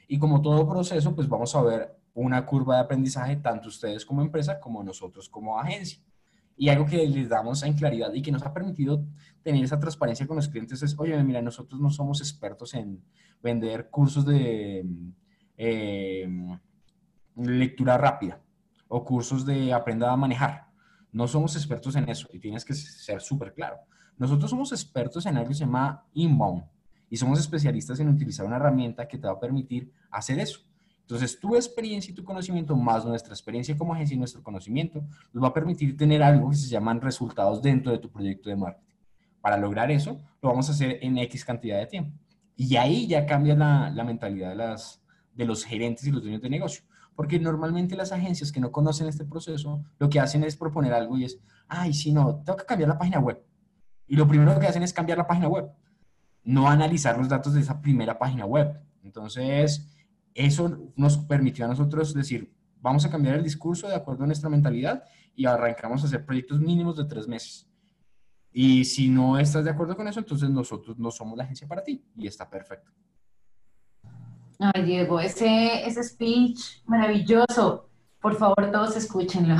Y 0.08 0.18
como 0.18 0.42
todo 0.42 0.68
proceso, 0.68 1.14
pues 1.14 1.28
vamos 1.28 1.54
a 1.54 1.62
ver 1.62 1.99
una 2.14 2.44
curva 2.44 2.76
de 2.76 2.82
aprendizaje, 2.82 3.36
tanto 3.36 3.68
ustedes 3.68 4.04
como 4.04 4.22
empresa, 4.22 4.60
como 4.60 4.82
nosotros 4.82 5.28
como 5.28 5.58
agencia. 5.58 6.02
Y 6.56 6.68
algo 6.68 6.84
que 6.84 7.06
les 7.06 7.28
damos 7.28 7.62
en 7.62 7.72
claridad 7.74 8.12
y 8.12 8.20
que 8.20 8.32
nos 8.32 8.42
ha 8.42 8.52
permitido 8.52 9.04
tener 9.42 9.64
esa 9.64 9.80
transparencia 9.80 10.26
con 10.26 10.36
los 10.36 10.48
clientes 10.48 10.82
es, 10.82 10.98
oye, 10.98 11.22
mira, 11.22 11.40
nosotros 11.40 11.80
no 11.80 11.90
somos 11.90 12.20
expertos 12.20 12.74
en 12.74 13.02
vender 13.42 13.88
cursos 13.88 14.26
de 14.26 14.84
eh, 15.56 16.28
lectura 17.36 17.96
rápida 17.96 18.40
o 18.88 19.04
cursos 19.04 19.46
de 19.46 19.72
aprenda 19.72 20.12
a 20.12 20.16
manejar. 20.16 20.66
No 21.12 21.26
somos 21.26 21.56
expertos 21.56 21.96
en 21.96 22.08
eso 22.08 22.28
y 22.32 22.38
tienes 22.38 22.64
que 22.64 22.74
ser 22.74 23.20
súper 23.20 23.54
claro. 23.54 23.78
Nosotros 24.18 24.50
somos 24.50 24.72
expertos 24.72 25.24
en 25.26 25.36
algo 25.36 25.48
que 25.48 25.54
se 25.54 25.64
llama 25.64 26.04
inbound 26.12 26.64
y 27.08 27.16
somos 27.16 27.40
especialistas 27.40 27.98
en 28.00 28.08
utilizar 28.08 28.44
una 28.44 28.56
herramienta 28.56 29.08
que 29.08 29.18
te 29.18 29.26
va 29.26 29.32
a 29.32 29.40
permitir 29.40 29.92
hacer 30.10 30.38
eso. 30.38 30.60
Entonces, 31.10 31.40
tu 31.40 31.56
experiencia 31.56 32.12
y 32.12 32.14
tu 32.14 32.22
conocimiento, 32.22 32.76
más 32.76 33.04
nuestra 33.04 33.32
experiencia 33.32 33.76
como 33.76 33.92
agencia 33.92 34.14
y 34.14 34.18
nuestro 34.18 34.44
conocimiento, 34.44 35.02
nos 35.32 35.42
va 35.42 35.48
a 35.48 35.52
permitir 35.52 35.96
tener 35.96 36.22
algo 36.22 36.50
que 36.50 36.54
se 36.54 36.68
llaman 36.68 37.00
resultados 37.00 37.60
dentro 37.60 37.90
de 37.90 37.98
tu 37.98 38.08
proyecto 38.08 38.48
de 38.48 38.54
marketing. 38.54 38.94
Para 39.40 39.56
lograr 39.56 39.90
eso, 39.90 40.20
lo 40.40 40.50
vamos 40.50 40.68
a 40.68 40.72
hacer 40.72 40.98
en 41.02 41.18
X 41.18 41.44
cantidad 41.44 41.80
de 41.80 41.86
tiempo. 41.86 42.16
Y 42.54 42.76
ahí 42.76 43.08
ya 43.08 43.26
cambia 43.26 43.56
la, 43.56 44.04
mentalidad 44.04 44.50
de, 44.50 44.54
las, 44.54 45.02
de 45.34 45.46
los 45.46 45.64
gerentes 45.64 46.06
y 46.06 46.12
los 46.12 46.22
dueños 46.22 46.42
de 46.42 46.48
negocio. 46.48 46.84
Porque 47.16 47.40
normalmente 47.40 47.96
las 47.96 48.12
agencias 48.12 48.52
que 48.52 48.60
no 48.60 48.70
conocen 48.70 49.08
este 49.08 49.24
proceso, 49.24 49.82
lo 49.98 50.08
que 50.08 50.20
hacen 50.20 50.44
es 50.44 50.54
proponer 50.54 50.92
algo 50.92 51.18
y 51.18 51.24
es, 51.24 51.40
ay, 51.66 51.92
si 51.92 52.12
no, 52.12 52.36
tengo 52.44 52.56
que 52.56 52.66
cambiar 52.66 52.90
la 52.90 52.98
página 52.98 53.18
web. 53.18 53.44
Y 54.06 54.14
lo 54.14 54.28
primero 54.28 54.56
que 54.60 54.68
hacen 54.68 54.84
es 54.84 54.92
cambiar 54.92 55.18
la 55.18 55.26
página 55.26 55.48
web, 55.48 55.72
no 56.44 56.68
analizar 56.68 57.18
los 57.18 57.28
datos 57.28 57.54
de 57.54 57.62
esa 57.62 57.80
primera 57.80 58.16
página 58.16 58.46
web. 58.46 58.80
Entonces, 59.02 59.88
eso 60.34 60.92
nos 60.96 61.18
permitió 61.18 61.64
a 61.64 61.68
nosotros 61.68 62.14
decir, 62.14 62.52
vamos 62.80 63.04
a 63.04 63.10
cambiar 63.10 63.36
el 63.36 63.44
discurso 63.44 63.88
de 63.88 63.94
acuerdo 63.94 64.24
a 64.24 64.26
nuestra 64.26 64.48
mentalidad 64.48 65.04
y 65.34 65.46
arrancamos 65.46 66.02
a 66.02 66.06
hacer 66.06 66.24
proyectos 66.24 66.60
mínimos 66.60 66.96
de 66.96 67.04
tres 67.04 67.26
meses. 67.26 67.66
Y 68.52 68.84
si 68.84 69.08
no 69.08 69.38
estás 69.38 69.64
de 69.64 69.70
acuerdo 69.70 69.96
con 69.96 70.08
eso, 70.08 70.18
entonces 70.18 70.50
nosotros 70.50 70.98
no 70.98 71.10
somos 71.10 71.36
la 71.36 71.44
agencia 71.44 71.68
para 71.68 71.84
ti 71.84 72.04
y 72.16 72.26
está 72.26 72.48
perfecto. 72.48 72.90
Ay, 74.58 74.82
Diego, 74.82 75.20
ese, 75.20 75.86
ese 75.86 76.02
speech 76.02 76.82
maravilloso. 76.84 77.88
Por 78.20 78.36
favor, 78.36 78.70
todos 78.70 78.96
escúchenlo. 78.96 79.56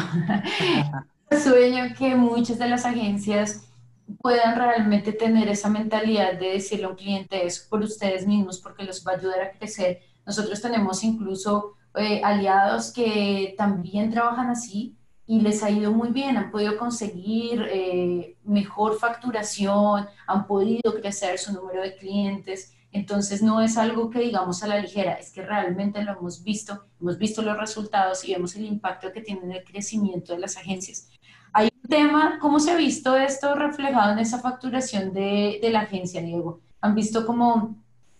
Sueño 1.43 1.95
que 1.97 2.15
muchas 2.15 2.59
de 2.59 2.69
las 2.69 2.85
agencias 2.85 3.71
puedan 4.19 4.57
realmente 4.57 5.13
tener 5.13 5.49
esa 5.49 5.71
mentalidad 5.71 6.39
de 6.39 6.53
decirle 6.53 6.87
a 6.87 6.89
un 6.89 6.97
cliente 6.97 7.47
es 7.47 7.61
por 7.61 7.81
ustedes 7.81 8.27
mismos 8.27 8.61
porque 8.61 8.85
los 8.85 9.07
va 9.07 9.13
a 9.13 9.17
ayudar 9.17 9.41
a 9.41 9.53
crecer. 9.53 10.01
Nosotros 10.27 10.61
tenemos 10.61 11.03
incluso 11.03 11.75
eh, 11.95 12.21
aliados 12.23 12.93
que 12.93 13.55
también 13.59 14.11
trabajan 14.11 14.49
así 14.51 14.95
y 15.27 15.41
les 15.41 15.63
ha 15.63 15.71
ido 15.71 15.93
muy 15.93 16.11
bien, 16.11 16.37
han 16.37 16.51
podido 16.51 16.77
conseguir 16.77 17.65
eh, 17.71 18.37
mejor 18.45 18.99
facturación, 18.99 20.07
han 20.27 20.47
podido 20.47 20.95
crecer 21.01 21.39
su 21.39 21.53
número 21.53 21.83
de 21.83 21.97
clientes. 21.97 22.75
Entonces 22.93 23.41
no 23.41 23.61
es 23.61 23.79
algo 23.79 24.11
que 24.11 24.19
digamos 24.19 24.63
a 24.65 24.67
la 24.67 24.81
ligera, 24.81 25.15
es 25.15 25.31
que 25.31 25.43
realmente 25.43 26.03
lo 26.03 26.19
hemos 26.19 26.43
visto, 26.43 26.85
hemos 27.01 27.17
visto 27.17 27.43
los 27.43 27.57
resultados 27.57 28.25
y 28.25 28.33
vemos 28.33 28.57
el 28.57 28.65
impacto 28.65 29.13
que 29.13 29.21
tiene 29.21 29.43
en 29.43 29.53
el 29.53 29.65
crecimiento 29.65 30.33
de 30.33 30.41
las 30.41 30.57
agencias. 30.57 31.09
Hay 31.53 31.71
un 31.83 31.89
tema, 31.89 32.39
¿cómo 32.41 32.59
se 32.59 32.73
ha 32.73 32.77
visto 32.77 33.17
esto 33.17 33.55
reflejado 33.55 34.13
en 34.13 34.19
esa 34.19 34.41
facturación 34.41 35.13
de, 35.13 35.61
de 35.63 35.71
la 35.71 35.83
agencia, 35.83 36.21
Diego? 36.21 36.61
¿Han 36.81 36.97
visto 36.97 37.25
cómo 37.25 37.77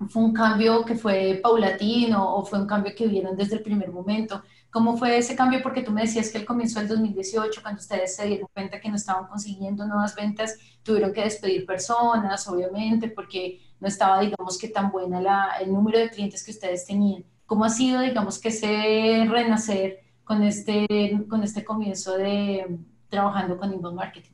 fue 0.09 0.23
un 0.23 0.33
cambio 0.33 0.85
que 0.85 0.95
fue 0.95 1.41
paulatino 1.43 2.37
o 2.37 2.45
fue 2.45 2.61
un 2.61 2.67
cambio 2.67 2.95
que 2.97 3.07
vieron 3.07 3.37
desde 3.37 3.57
el 3.57 3.63
primer 3.63 3.93
momento? 3.93 4.43
¿Cómo 4.71 4.97
fue 4.97 5.19
ese 5.19 5.35
cambio? 5.35 5.61
Porque 5.63 5.83
tú 5.83 5.91
me 5.91 6.03
decías 6.03 6.31
que 6.31 6.39
el 6.39 6.45
comienzo 6.45 6.79
del 6.79 6.89
2018, 6.89 7.61
cuando 7.61 7.81
ustedes 7.81 8.15
se 8.15 8.27
dieron 8.27 8.49
cuenta 8.53 8.81
que 8.81 8.89
no 8.89 8.97
estaban 8.97 9.27
consiguiendo 9.27 9.87
nuevas 9.87 10.15
ventas, 10.15 10.57
tuvieron 10.83 11.13
que 11.13 11.25
despedir 11.25 11.67
personas, 11.67 12.47
obviamente, 12.49 13.09
porque 13.09 13.61
no 13.81 13.89
estaba, 13.89 14.21
digamos, 14.21 14.59
que 14.59 14.69
tan 14.69 14.91
buena 14.91 15.21
la, 15.21 15.57
el 15.61 15.73
número 15.73 15.99
de 15.99 16.11
clientes 16.11 16.45
que 16.45 16.53
ustedes 16.53 16.87
tenían. 16.87 17.25
¿Cómo 17.47 17.65
ha 17.65 17.69
sido, 17.69 18.01
digamos, 18.01 18.39
que 18.39 18.49
ese 18.49 19.27
renacer 19.29 19.99
con 20.23 20.45
este, 20.45 21.27
con 21.29 21.43
este 21.43 21.65
comienzo 21.65 22.17
de, 22.17 22.79
trabajando 23.09 23.59
con 23.59 23.73
inbound 23.73 23.97
marketing? 23.97 24.31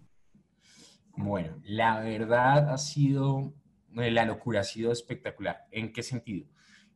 Bueno, 1.16 1.57
la 1.64 2.00
verdad 2.00 2.68
ha 2.70 2.76
sido, 2.76 3.55
la 3.96 4.24
locura 4.24 4.61
ha 4.61 4.64
sido 4.64 4.92
espectacular. 4.92 5.66
¿En 5.70 5.92
qué 5.92 6.02
sentido? 6.02 6.46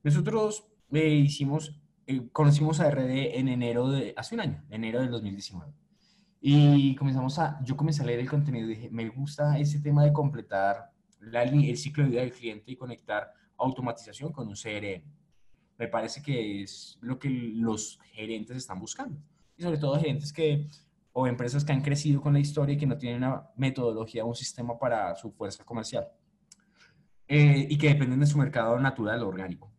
Nosotros 0.02 0.66
eh, 0.92 1.08
hicimos, 1.08 1.80
eh, 2.06 2.28
conocimos 2.32 2.80
a 2.80 2.90
RD 2.90 3.38
en 3.38 3.48
enero 3.48 3.88
de, 3.90 4.12
hace 4.16 4.34
un 4.34 4.42
año, 4.42 4.64
enero 4.70 5.00
del 5.00 5.10
2019. 5.10 5.72
Y 6.42 6.94
comenzamos 6.96 7.38
a, 7.38 7.62
yo 7.64 7.76
comencé 7.76 8.02
a 8.02 8.06
leer 8.06 8.20
el 8.20 8.28
contenido 8.28 8.66
y 8.66 8.74
dije, 8.74 8.90
me 8.90 9.08
gusta 9.08 9.58
ese 9.58 9.80
tema 9.80 10.04
de 10.04 10.12
completar 10.12 10.90
la, 11.20 11.42
el 11.42 11.76
ciclo 11.76 12.04
de 12.04 12.10
vida 12.10 12.20
del 12.20 12.32
cliente 12.32 12.70
y 12.70 12.76
conectar 12.76 13.32
automatización 13.58 14.32
con 14.32 14.48
un 14.48 14.54
CRM. 14.54 15.02
Me 15.78 15.88
parece 15.88 16.22
que 16.22 16.62
es 16.62 16.98
lo 17.00 17.18
que 17.18 17.28
los 17.28 17.98
gerentes 18.12 18.56
están 18.56 18.78
buscando. 18.78 19.18
Y 19.56 19.62
sobre 19.62 19.78
todo 19.78 19.98
gerentes 19.98 20.32
que 20.32 20.66
o 21.12 21.26
empresas 21.26 21.64
que 21.64 21.72
han 21.72 21.82
crecido 21.82 22.20
con 22.20 22.32
la 22.32 22.38
historia 22.38 22.74
y 22.74 22.78
que 22.78 22.86
no 22.86 22.96
tienen 22.96 23.18
una 23.24 23.50
metodología 23.56 24.24
o 24.24 24.28
un 24.28 24.34
sistema 24.34 24.78
para 24.78 25.14
su 25.16 25.32
fuerza 25.32 25.64
comercial 25.64 26.08
eh, 27.32 27.68
y 27.70 27.78
que 27.78 27.86
dependen 27.86 28.18
de 28.18 28.26
su 28.26 28.36
mercado 28.36 28.76
natural 28.80 29.22
orgánico. 29.22 29.72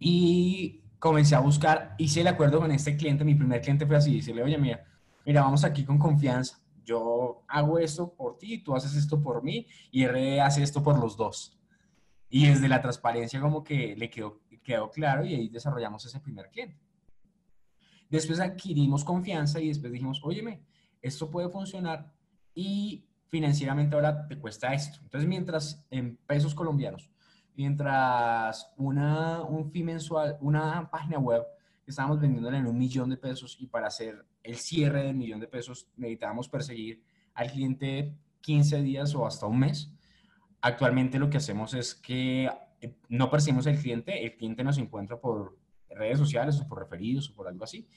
Y 0.00 0.82
comencé 0.98 1.36
a 1.36 1.38
buscar, 1.38 1.94
hice 1.98 2.22
el 2.22 2.26
acuerdo 2.26 2.58
con 2.58 2.72
este 2.72 2.96
cliente, 2.96 3.24
mi 3.24 3.36
primer 3.36 3.60
cliente 3.60 3.86
fue 3.86 3.94
así, 3.94 4.16
decirle, 4.16 4.42
oye, 4.42 4.58
mira, 4.58 4.84
mira, 5.24 5.42
vamos 5.42 5.62
aquí 5.62 5.84
con 5.84 5.98
confianza, 5.98 6.60
yo 6.84 7.44
hago 7.46 7.78
esto 7.78 8.12
por 8.12 8.38
ti, 8.38 8.58
tú 8.58 8.74
haces 8.74 8.96
esto 8.96 9.22
por 9.22 9.44
mí 9.44 9.68
y 9.92 10.04
RD 10.04 10.40
hace 10.40 10.64
esto 10.64 10.82
por 10.82 10.98
los 10.98 11.16
dos. 11.16 11.56
Y 12.28 12.48
desde 12.48 12.66
la 12.66 12.82
transparencia 12.82 13.40
como 13.40 13.62
que 13.62 13.94
le 13.94 14.10
quedó, 14.10 14.40
quedó 14.64 14.90
claro 14.90 15.24
y 15.24 15.32
ahí 15.32 15.48
desarrollamos 15.48 16.04
ese 16.04 16.18
primer 16.18 16.50
cliente. 16.50 16.76
Después 18.10 18.40
adquirimos 18.40 19.04
confianza 19.04 19.60
y 19.60 19.68
después 19.68 19.92
dijimos, 19.92 20.20
óyeme, 20.24 20.64
esto 21.00 21.30
puede 21.30 21.48
funcionar 21.50 22.12
y 22.52 23.06
financieramente 23.34 23.96
ahora 23.96 24.28
te 24.28 24.38
cuesta 24.38 24.72
esto. 24.72 25.00
Entonces, 25.02 25.28
mientras 25.28 25.84
en 25.90 26.16
pesos 26.18 26.54
colombianos, 26.54 27.10
mientras 27.56 28.72
una, 28.76 29.42
un 29.42 29.72
fee 29.72 29.82
mensual, 29.82 30.38
una 30.40 30.88
página 30.88 31.18
web 31.18 31.42
estábamos 31.84 32.20
vendiéndola 32.20 32.58
en 32.58 32.68
un 32.68 32.78
millón 32.78 33.10
de 33.10 33.16
pesos 33.16 33.56
y 33.58 33.66
para 33.66 33.88
hacer 33.88 34.24
el 34.40 34.54
cierre 34.54 35.02
del 35.02 35.16
millón 35.16 35.40
de 35.40 35.48
pesos 35.48 35.88
necesitábamos 35.96 36.48
perseguir 36.48 37.02
al 37.34 37.50
cliente 37.50 38.14
15 38.40 38.82
días 38.82 39.12
o 39.16 39.26
hasta 39.26 39.46
un 39.46 39.58
mes. 39.58 39.90
Actualmente 40.60 41.18
lo 41.18 41.28
que 41.28 41.38
hacemos 41.38 41.74
es 41.74 41.92
que 41.92 42.48
eh, 42.80 42.94
no 43.08 43.30
perseguimos 43.30 43.66
al 43.66 43.80
cliente, 43.80 44.24
el 44.24 44.36
cliente 44.36 44.62
nos 44.62 44.78
encuentra 44.78 45.20
por 45.20 45.58
redes 45.90 46.20
sociales 46.20 46.60
o 46.60 46.68
por 46.68 46.78
referidos 46.78 47.30
o 47.30 47.34
por 47.34 47.48
algo 47.48 47.64
así. 47.64 47.88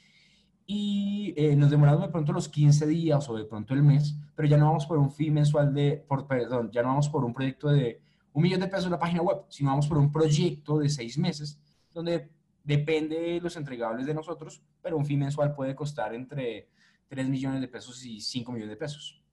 Y 0.69 1.34
eh, 1.38 1.56
nos 1.56 1.71
demoramos 1.71 2.01
de 2.01 2.10
pronto 2.10 2.34
los 2.34 2.49
15 2.49 2.86
días 2.86 3.27
o 3.30 3.38
de 3.38 3.45
pronto 3.45 3.73
el 3.73 3.82
mes, 3.82 4.17
pero 4.36 4.47
ya 4.47 4.58
no 4.58 4.65
vamos 4.65 4.86
por 4.86 4.97
un 4.97 5.10
fee 5.10 5.32
mensual 5.32 5.73
de, 5.73 6.06
por, 6.08 6.27
perdón, 6.27 6.69
ya 6.71 6.84
no 6.84 6.89
vamos 6.89 7.08
por 7.08 7.23
un 7.23 7.34
proyecto 7.34 7.69
de 7.69 8.01
un 8.34 8.43
millón 8.43 8.60
de 8.60 8.67
pesos 8.67 8.86
en 8.86 8.91
la 8.91 8.99
página 8.99 9.21
web, 9.21 9.45
sino 9.47 9.69
vamos 9.69 9.88
por 9.88 9.97
un 9.97 10.12
proyecto 10.12 10.77
de 10.77 10.89
seis 10.89 11.17
meses, 11.17 11.58
donde 11.93 12.30
depende 12.65 13.17
de 13.17 13.41
los 13.41 13.56
entregables 13.56 14.06
de 14.06 14.13
nosotros, 14.13 14.62
pero 14.82 14.97
un 14.97 15.06
fee 15.06 15.15
mensual 15.15 15.56
puede 15.56 15.73
costar 15.73 16.13
entre 16.13 16.69
3 17.08 17.30
millones 17.30 17.62
de 17.62 17.69
pesos 17.69 18.06
y 18.06 18.19
5 18.19 18.51
millones 18.51 18.71
de 18.71 18.77
pesos. 18.77 19.23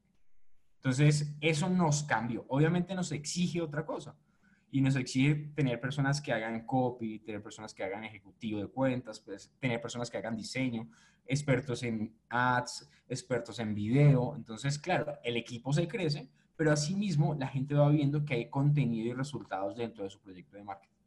Entonces, 0.77 1.35
eso 1.41 1.69
nos 1.69 2.05
cambió. 2.05 2.45
Obviamente 2.49 2.95
nos 2.95 3.11
exige 3.11 3.61
otra 3.61 3.85
cosa 3.85 4.15
y 4.75 4.81
nos 4.81 4.97
exige 4.97 5.37
tener 5.55 5.81
personas 5.81 6.21
que 6.21 6.33
hagan 6.33 6.67
copy, 6.67 7.21
tener 7.21 7.41
personas 7.41 7.73
que 7.73 7.85
hagan 7.85 8.03
ejecutivo 8.03 8.59
de 8.59 8.67
cuentas, 8.67 9.21
pues, 9.21 9.53
tener 9.61 9.81
personas 9.81 10.11
que 10.11 10.19
hagan 10.19 10.35
diseño, 10.35 10.91
expertos 11.25 11.85
en 11.85 12.13
ads, 12.29 12.91
expertos 13.09 13.61
en 13.61 13.73
video. 13.73 14.35
Entonces, 14.35 14.77
claro, 14.77 15.17
el 15.23 15.37
equipo 15.37 15.73
se 15.73 15.87
crece, 15.87 16.29
pero 16.57 16.73
asimismo 16.73 17.37
la 17.37 17.47
gente 17.47 17.77
va 17.77 17.89
viendo 17.89 18.25
que 18.25 18.35
hay 18.35 18.51
contenido 18.51 19.07
y 19.07 19.13
resultados 19.13 19.77
dentro 19.77 20.03
de 20.03 20.11
su 20.11 20.19
proyecto 20.19 20.57
de 20.57 20.65
marketing. 20.65 20.99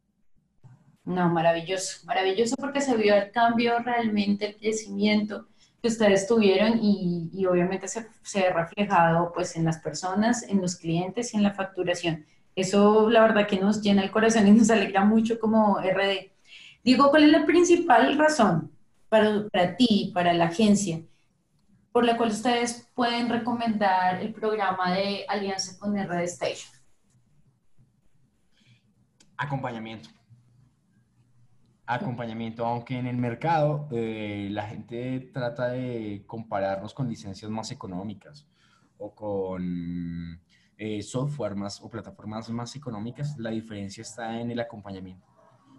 No, 1.04 1.28
maravilloso, 1.28 2.06
maravilloso 2.06 2.56
porque 2.56 2.80
se 2.80 2.96
vio 2.96 3.14
el 3.16 3.30
cambio 3.32 3.80
realmente, 3.80 4.46
el 4.46 4.56
crecimiento 4.56 5.46
que 5.82 5.88
ustedes 5.88 6.26
tuvieron 6.26 6.78
y, 6.80 7.28
y 7.34 7.44
obviamente 7.44 7.86
se, 7.86 8.06
se 8.22 8.50
reflejado 8.50 9.30
pues 9.34 9.56
en 9.56 9.66
las 9.66 9.78
personas, 9.78 10.42
en 10.42 10.62
los 10.62 10.76
clientes 10.76 11.34
y 11.34 11.36
en 11.36 11.42
la 11.42 11.52
facturación. 11.52 12.24
Eso 12.58 13.08
la 13.08 13.20
verdad 13.20 13.46
que 13.46 13.60
nos 13.60 13.80
llena 13.80 14.02
el 14.02 14.10
corazón 14.10 14.48
y 14.48 14.50
nos 14.50 14.68
alegra 14.68 15.04
mucho 15.04 15.38
como 15.38 15.78
RD. 15.78 16.32
Digo, 16.82 17.08
¿cuál 17.10 17.22
es 17.22 17.30
la 17.30 17.46
principal 17.46 18.18
razón 18.18 18.72
para, 19.08 19.76
ti, 19.76 20.10
para 20.12 20.32
la 20.32 20.46
agencia, 20.46 21.00
por 21.92 22.04
la 22.04 22.16
cual 22.16 22.30
ustedes 22.30 22.90
pueden 22.96 23.28
recomendar 23.28 24.20
el 24.20 24.32
programa 24.34 24.92
de 24.92 25.24
alianza 25.28 25.78
con 25.78 25.96
RD 25.96 26.24
Station? 26.24 26.72
Acompañamiento. 29.36 30.08
Acompañamiento, 31.86 32.66
aunque 32.66 32.98
en 32.98 33.06
el 33.06 33.18
mercado 33.18 33.88
eh, 33.92 34.48
la 34.50 34.66
gente 34.66 35.30
trata 35.32 35.68
de 35.68 36.24
compararnos 36.26 36.92
con 36.92 37.08
licencias 37.08 37.48
más 37.52 37.70
económicas 37.70 38.48
o 38.98 39.14
con 39.14 40.42
eh, 40.78 41.02
software 41.02 41.56
más 41.56 41.82
o 41.82 41.90
plataformas 41.90 42.48
más 42.50 42.76
económicas, 42.76 43.36
la 43.36 43.50
diferencia 43.50 44.02
está 44.02 44.40
en 44.40 44.52
el 44.52 44.60
acompañamiento. 44.60 45.26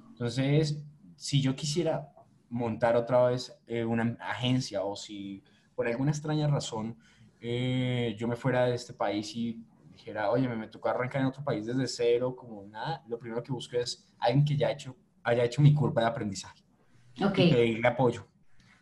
Entonces, 0.10 0.84
si 1.16 1.42
yo 1.42 1.56
quisiera 1.56 2.12
montar 2.50 2.98
otra 2.98 3.28
vez 3.28 3.58
eh, 3.66 3.86
una 3.86 4.18
agencia 4.20 4.84
o 4.84 4.98
si 4.98 5.42
por 5.74 5.88
alguna 5.88 6.12
extraña 6.12 6.48
razón 6.48 6.98
eh, 7.40 8.14
yo 8.18 8.28
me 8.28 8.36
fuera 8.36 8.66
de 8.66 8.76
este 8.76 8.94
país 8.94 9.34
y 9.36 9.64
dijera, 9.94 10.30
oye, 10.32 10.50
me, 10.50 10.68
tocó 10.68 10.90
arrancar 10.90 11.22
en 11.22 11.28
otro 11.28 11.44
país 11.44 11.66
desde 11.66 11.88
cero, 11.88 12.36
como 12.36 12.66
nada, 12.66 13.02
lo 13.08 13.18
primero 13.18 13.42
que 13.42 13.54
busco 13.54 13.78
es 13.78 14.06
alguien 14.20 14.44
que 14.44 14.58
ya 14.58 14.72
hecho, 14.72 14.98
haya 15.24 15.46
hecho 15.46 15.62
mi 15.62 15.74
curva 15.74 16.02
de 16.02 16.08
aprendizaje. 16.10 16.64
Ok. 17.24 17.40
Y 17.40 17.52
pedirle 17.52 17.88
apoyo. 17.88 18.28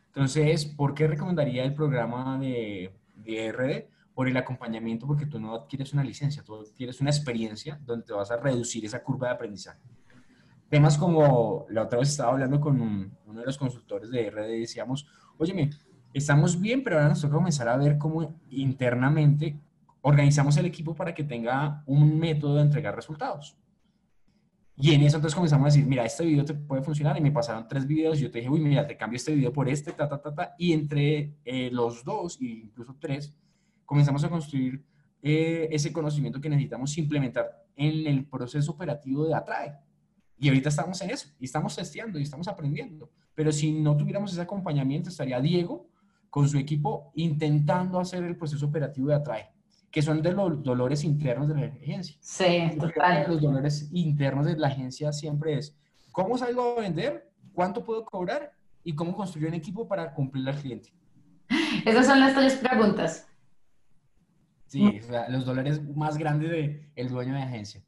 Entonces, 0.08 0.66
¿por 0.66 0.96
qué 0.96 1.08
recomendaría 1.08 1.64
el 1.64 1.76
programa 1.76 2.40
de, 2.40 2.92
de 3.16 3.52
RD? 3.52 3.97
Por 4.18 4.28
el 4.28 4.36
acompañamiento, 4.36 5.06
porque 5.06 5.28
tú 5.28 5.40
no 5.40 5.54
adquieres 5.54 5.94
una 5.94 6.04
licencia, 6.04 6.44
tú 6.44 6.56
adquieres 6.56 7.00
una 7.02 7.12
experiencia 7.12 7.80
donde 7.86 8.04
te 8.04 8.14
vas 8.14 8.32
a 8.32 8.38
reducir 8.38 8.84
esa 8.84 9.04
curva 9.04 9.28
de 9.28 9.36
aprendizaje. 9.36 9.80
Temas 10.70 10.98
como, 10.98 11.68
la 11.70 11.84
otra 11.84 12.00
vez 12.00 12.10
estaba 12.10 12.32
hablando 12.32 12.60
con 12.60 12.82
uno 12.82 13.40
de 13.40 13.46
los 13.46 13.60
consultores 13.60 14.10
de 14.10 14.32
RD 14.32 14.56
y 14.56 14.62
decíamos, 14.62 15.06
óyeme, 15.38 15.70
estamos 16.14 16.60
bien, 16.60 16.84
pero 16.84 16.96
ahora 16.96 17.10
nos 17.10 17.22
toca 17.22 17.36
comenzar 17.36 17.68
a 17.70 17.78
ver 17.78 18.00
cómo 18.00 18.42
internamente 18.50 19.56
organizamos 20.02 20.58
el 20.58 20.66
equipo 20.66 20.96
para 20.96 21.14
que 21.14 21.24
tenga 21.24 21.84
un 21.86 22.18
método 22.18 22.56
de 22.56 22.64
entregar 22.64 22.96
resultados. 22.96 23.56
Y 24.80 24.96
en 24.96 25.02
eso 25.02 25.18
entonces 25.18 25.36
comenzamos 25.36 25.66
a 25.66 25.70
decir, 25.70 25.86
mira, 25.86 26.04
este 26.06 26.26
video 26.26 26.44
te 26.44 26.56
puede 26.56 26.82
funcionar 26.82 27.16
y 27.18 27.22
me 27.22 27.32
pasaron 27.32 27.68
tres 27.68 27.86
videos 27.86 28.18
y 28.18 28.24
yo 28.24 28.32
te 28.32 28.40
dije, 28.40 28.50
uy, 28.50 28.62
mira, 28.62 28.88
te 28.88 28.98
cambio 28.98 29.18
este 29.18 29.36
video 29.36 29.54
por 29.54 29.70
este, 29.70 29.92
ta, 29.92 30.10
ta, 30.10 30.20
ta, 30.20 30.34
ta. 30.34 30.56
Y 30.58 30.74
entre 30.74 31.36
eh, 31.46 31.70
los 31.72 32.04
dos, 32.04 32.40
e 32.42 32.46
incluso 32.46 32.96
tres, 33.00 33.36
comenzamos 33.88 34.24
a 34.24 34.30
construir 34.30 34.86
eh, 35.24 35.70
ese 35.72 35.92
conocimiento 35.92 36.40
que 36.40 36.50
necesitamos 36.50 36.96
implementar 36.98 37.66
en 37.76 38.06
el 38.06 38.26
proceso 38.26 38.72
operativo 38.74 39.26
de 39.26 39.34
Atrae. 39.34 39.74
Y 40.38 40.50
ahorita 40.50 40.70
estamos 40.70 41.02
en 41.02 41.10
eso, 41.10 41.30
y 41.40 41.46
estamos 41.46 41.76
testeando 41.76 42.20
y 42.20 42.24
estamos 42.24 42.48
aprendiendo. 42.48 43.10
Pero 43.34 43.52
si 43.52 43.72
no 43.72 43.98
tuviéramos 43.98 44.32
ese 44.32 44.42
acompañamiento, 44.42 45.10
estaría 45.10 45.40
Diego 45.40 45.90
con 46.30 46.48
su 46.48 46.58
equipo 46.58 47.12
intentando 47.16 48.00
hacer 48.00 48.24
el 48.24 48.38
proceso 48.38 48.68
operativo 48.68 49.08
de 49.08 49.16
Atrae, 49.16 49.50
que 49.90 50.02
son 50.02 50.22
de 50.22 50.34
los 50.34 50.62
dolores 50.62 51.04
internos 51.04 51.48
de 51.48 51.56
la 51.56 51.66
agencia. 51.68 52.18
Sí, 52.20 52.78
total. 52.78 53.26
Los 53.28 53.42
dolores 53.42 53.90
internos 53.94 54.46
de 54.46 54.58
la 54.58 54.68
agencia 54.68 55.12
siempre 55.14 55.58
es, 55.58 55.76
¿cómo 56.12 56.38
salgo 56.38 56.78
a 56.78 56.82
vender? 56.82 57.32
¿Cuánto 57.54 57.84
puedo 57.84 58.04
cobrar? 58.06 58.52
¿Y 58.84 58.94
cómo 58.94 59.16
construir 59.16 59.48
un 59.48 59.56
equipo 59.56 59.88
para 59.88 60.14
cumplir 60.14 60.48
al 60.48 60.58
cliente? 60.58 60.94
Esas 61.86 62.06
son 62.06 62.20
las 62.20 62.36
tres 62.36 62.56
preguntas. 62.58 63.27
Sí, 64.68 65.02
los 65.30 65.46
dolores 65.46 65.82
más 65.96 66.18
grandes 66.18 66.50
del 66.50 66.90
el 66.96 67.10
dueño 67.10 67.34
de 67.34 67.42
agencia. 67.42 67.82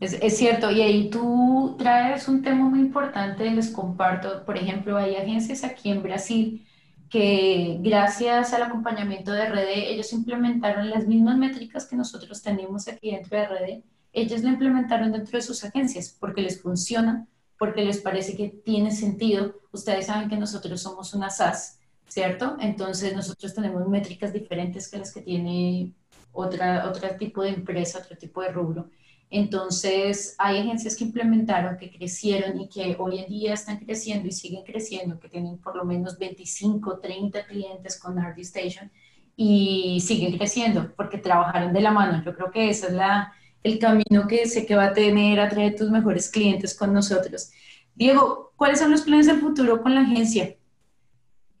Es, 0.00 0.14
es, 0.14 0.36
cierto, 0.36 0.70
y 0.70 0.80
ahí 0.80 1.10
tú 1.10 1.76
traes 1.78 2.26
un 2.26 2.42
tema 2.42 2.64
muy 2.68 2.80
importante, 2.80 3.50
les 3.50 3.70
comparto, 3.70 4.44
por 4.44 4.56
ejemplo, 4.56 4.96
hay 4.96 5.16
agencias 5.16 5.62
aquí 5.62 5.90
en 5.90 6.02
Brasil 6.02 6.66
que 7.10 7.78
gracias 7.80 8.52
al 8.54 8.62
acompañamiento 8.62 9.32
de 9.32 9.46
RD, 9.46 9.90
ellos 9.90 10.12
implementaron 10.12 10.90
las 10.90 11.06
mismas 11.06 11.36
métricas 11.36 11.86
que 11.86 11.96
nosotros 11.96 12.40
tenemos 12.40 12.88
aquí 12.88 13.10
dentro 13.10 13.36
de 13.36 13.46
RD, 13.46 13.84
ellos 14.12 14.42
lo 14.42 14.48
implementaron 14.48 15.12
dentro 15.12 15.36
de 15.36 15.42
sus 15.42 15.64
agencias 15.64 16.16
porque 16.18 16.40
les 16.40 16.62
funciona, 16.62 17.26
porque 17.58 17.84
les 17.84 17.98
parece 17.98 18.36
que 18.36 18.48
tiene 18.48 18.90
sentido. 18.92 19.54
Ustedes 19.72 20.06
saben 20.06 20.28
que 20.28 20.36
nosotros 20.36 20.80
somos 20.80 21.12
una 21.12 21.30
SaaS, 21.30 21.79
¿cierto? 22.10 22.56
Entonces 22.60 23.14
nosotros 23.14 23.54
tenemos 23.54 23.88
métricas 23.88 24.32
diferentes 24.32 24.90
que 24.90 24.98
las 24.98 25.14
que 25.14 25.22
tiene 25.22 25.94
otra, 26.32 26.88
otro 26.88 27.08
tipo 27.16 27.42
de 27.42 27.50
empresa, 27.50 28.00
otro 28.00 28.16
tipo 28.18 28.42
de 28.42 28.50
rubro. 28.50 28.90
Entonces, 29.30 30.34
hay 30.38 30.58
agencias 30.58 30.96
que 30.96 31.04
implementaron, 31.04 31.78
que 31.78 31.88
crecieron 31.88 32.60
y 32.60 32.68
que 32.68 32.96
hoy 32.98 33.20
en 33.20 33.28
día 33.28 33.54
están 33.54 33.78
creciendo 33.78 34.26
y 34.26 34.32
siguen 34.32 34.64
creciendo, 34.64 35.20
que 35.20 35.28
tienen 35.28 35.58
por 35.58 35.76
lo 35.76 35.84
menos 35.84 36.18
25, 36.18 36.98
30 36.98 37.46
clientes 37.46 37.96
con 37.96 38.18
RD 38.18 38.40
Station 38.40 38.90
y 39.36 40.00
siguen 40.00 40.36
creciendo 40.36 40.92
porque 40.96 41.18
trabajaron 41.18 41.72
de 41.72 41.80
la 41.80 41.92
mano. 41.92 42.24
Yo 42.24 42.34
creo 42.34 42.50
que 42.50 42.70
ese 42.70 42.88
es 42.88 42.92
la, 42.92 43.32
el 43.62 43.78
camino 43.78 44.26
que 44.26 44.46
sé 44.46 44.66
que 44.66 44.74
va 44.74 44.86
a 44.86 44.92
tener 44.92 45.38
a 45.38 45.48
traer 45.48 45.76
tus 45.76 45.90
mejores 45.90 46.28
clientes 46.28 46.76
con 46.76 46.92
nosotros. 46.92 47.52
Diego, 47.94 48.52
¿cuáles 48.56 48.80
son 48.80 48.90
los 48.90 49.02
planes 49.02 49.26
del 49.26 49.38
futuro 49.40 49.80
con 49.80 49.94
la 49.94 50.00
agencia? 50.00 50.56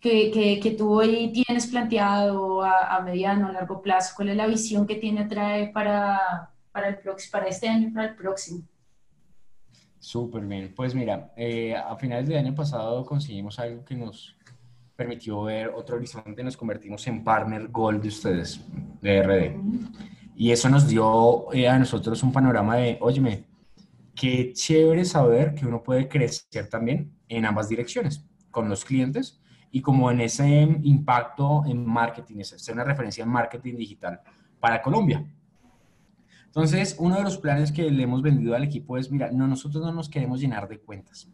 Que, 0.00 0.30
que, 0.30 0.58
que 0.60 0.70
tú 0.70 0.98
hoy 0.98 1.30
tienes 1.30 1.66
planteado 1.66 2.62
a, 2.62 2.96
a 2.96 3.02
mediano, 3.02 3.48
a 3.48 3.52
largo 3.52 3.82
plazo? 3.82 4.14
¿Cuál 4.16 4.30
es 4.30 4.36
la 4.36 4.46
visión 4.46 4.86
que 4.86 4.94
tiene 4.94 5.20
Atrae 5.20 5.68
para, 5.74 6.50
para, 6.72 6.88
el 6.88 6.98
para 7.30 7.46
este 7.46 7.68
año 7.68 7.88
y 7.88 7.90
para 7.90 8.08
el 8.08 8.14
próximo. 8.14 8.62
Súper 9.98 10.46
bien. 10.46 10.72
Pues 10.74 10.94
mira, 10.94 11.32
eh, 11.36 11.74
a 11.74 11.94
finales 11.96 12.28
del 12.28 12.38
año 12.38 12.54
pasado 12.54 13.04
conseguimos 13.04 13.58
algo 13.58 13.84
que 13.84 13.94
nos 13.94 14.36
permitió 14.96 15.42
ver 15.42 15.68
otro 15.74 15.96
horizonte, 15.96 16.42
nos 16.42 16.56
convertimos 16.56 17.06
en 17.06 17.24
partner 17.24 17.68
gold 17.68 18.02
de 18.02 18.08
ustedes, 18.08 18.60
de 19.00 19.22
RD. 19.22 19.56
Y 20.36 20.52
eso 20.52 20.68
nos 20.68 20.88
dio 20.88 21.52
eh, 21.52 21.68
a 21.68 21.78
nosotros 21.78 22.22
un 22.22 22.32
panorama 22.32 22.76
de, 22.76 22.98
óyeme, 23.00 23.44
qué 24.14 24.52
chévere 24.52 25.04
saber 25.04 25.54
que 25.54 25.66
uno 25.66 25.82
puede 25.82 26.08
crecer 26.08 26.68
también 26.68 27.12
en 27.28 27.44
ambas 27.44 27.68
direcciones, 27.68 28.24
con 28.50 28.68
los 28.68 28.84
clientes 28.84 29.40
y 29.72 29.80
como 29.80 30.10
en 30.10 30.20
ese 30.20 30.46
impacto 30.82 31.64
en 31.66 31.86
marketing, 31.86 32.42
ser 32.42 32.74
una 32.74 32.84
referencia 32.84 33.22
en 33.22 33.30
marketing 33.30 33.76
digital 33.76 34.20
para 34.58 34.82
Colombia. 34.82 35.24
Entonces, 36.46 36.96
uno 36.98 37.16
de 37.16 37.22
los 37.22 37.38
planes 37.38 37.70
que 37.70 37.88
le 37.88 38.02
hemos 38.02 38.22
vendido 38.22 38.56
al 38.56 38.64
equipo 38.64 38.98
es, 38.98 39.10
mira, 39.10 39.30
no, 39.30 39.46
nosotros 39.46 39.84
no 39.84 39.92
nos 39.92 40.08
queremos 40.08 40.40
llenar 40.40 40.68
de 40.68 40.80
cuentas. 40.80 41.28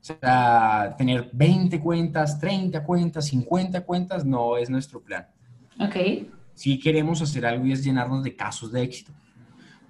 O 0.00 0.04
sea, 0.04 0.94
tener 0.96 1.30
20 1.32 1.80
cuentas, 1.80 2.38
30 2.38 2.84
cuentas, 2.84 3.26
50 3.26 3.84
cuentas, 3.84 4.24
no 4.24 4.56
es 4.56 4.70
nuestro 4.70 5.02
plan. 5.02 5.26
Ok. 5.80 6.28
Sí 6.54 6.78
queremos 6.78 7.20
hacer 7.20 7.44
algo 7.46 7.66
y 7.66 7.72
es 7.72 7.82
llenarnos 7.82 8.22
de 8.22 8.36
casos 8.36 8.70
de 8.70 8.82
éxito. 8.82 9.12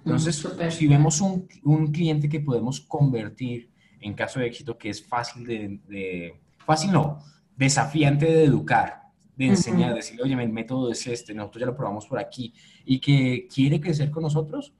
Entonces, 0.03 0.45
si 0.69 0.87
vemos 0.87 1.21
un, 1.21 1.47
un, 1.63 1.91
cliente 1.91 2.27
que 2.27 2.39
podemos 2.39 2.81
convertir 2.81 3.69
en 4.01 4.13
caso 4.13 4.39
de 4.39 4.47
éxito, 4.47 4.77
que 4.77 4.89
es 4.89 5.05
fácil 5.05 5.45
de, 5.45 5.79
de 5.87 6.41
fácil 6.65 6.91
no, 6.91 7.19
desafiante 7.55 8.25
de 8.25 8.43
educar, 8.45 9.03
de 9.35 9.47
enseñar, 9.47 9.93
uh 9.93 9.95
decirle, 9.95 10.23
oye, 10.23 10.43
el 10.43 10.53
método 10.53 10.91
es 10.91 11.05
este, 11.07 11.33
nosotros 11.33 11.61
ya 11.61 11.65
lo 11.65 11.75
probamos 11.75 12.05
por 12.05 12.19
aquí, 12.19 12.53
y 12.85 12.99
que 12.99 13.47
quiere 13.53 13.79
crecer 13.79 14.11
con 14.11 14.23
nosotros, 14.23 14.73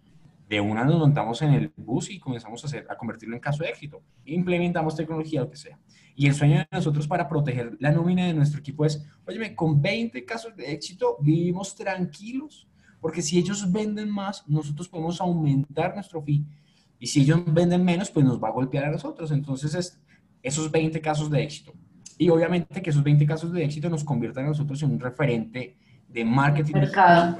de 0.50 0.62
una 0.62 0.84
nos 0.84 1.00
montamos 1.00 1.42
en 1.42 1.54
el 1.54 1.74
bus 1.76 2.12
y 2.12 2.20
comenzamos 2.20 2.64
a, 2.64 2.68
hacer, 2.68 2.86
a 2.90 2.96
convertirlo 2.96 3.36
en 3.36 3.42
caso 3.42 3.64
de 3.64 3.70
éxito. 3.70 4.04
Implementamos 4.26 4.96
tecnología, 4.96 5.42
lo 5.42 5.50
que 5.50 5.58
sea. 5.58 5.80
Y 6.16 6.28
el 6.28 6.36
sueño 6.36 6.60
de 6.60 6.68
nosotros 6.72 7.08
para 7.08 7.28
proteger 7.28 7.76
la 7.80 7.92
nómina 7.92 8.28
de 8.28 8.34
nuestro 8.34 8.60
equipo 8.60 8.86
es, 8.86 9.04
oye, 9.26 9.56
con 9.56 9.82
20 9.82 10.24
casos 10.26 10.56
de 10.56 10.72
éxito 10.72 11.18
vivimos 11.22 11.76
tranquilos, 11.76 12.68
porque 13.00 13.22
si 13.22 13.40
ellos 13.40 13.72
venden 13.72 14.10
más, 14.12 14.48
nosotros 14.48 14.88
podemos 14.88 15.20
aumentar 15.20 15.96
nuestro 15.96 16.22
fee. 16.22 16.46
Y 17.00 17.08
si 17.08 17.22
ellos 17.22 17.42
venden 17.48 17.84
menos, 17.84 18.12
pues 18.12 18.26
nos 18.26 18.42
va 18.42 18.50
a 18.50 18.52
golpear 18.52 18.86
a 18.86 18.92
nosotros. 18.92 19.32
Entonces, 19.32 19.74
es, 19.74 20.00
esos 20.44 20.70
20 20.72 21.02
casos 21.02 21.32
de 21.32 21.42
éxito 21.42 21.74
y 22.18 22.30
obviamente 22.30 22.82
que 22.82 22.90
esos 22.90 23.04
20 23.04 23.26
casos 23.26 23.52
de 23.52 23.64
éxito 23.64 23.90
nos 23.90 24.04
conviertan 24.04 24.46
a 24.46 24.50
nosotros 24.50 24.82
en 24.84 24.92
un 24.92 25.00
referente 25.00 25.76
de 26.08 26.26
marketing 26.26 26.74
Mercado. 26.74 27.38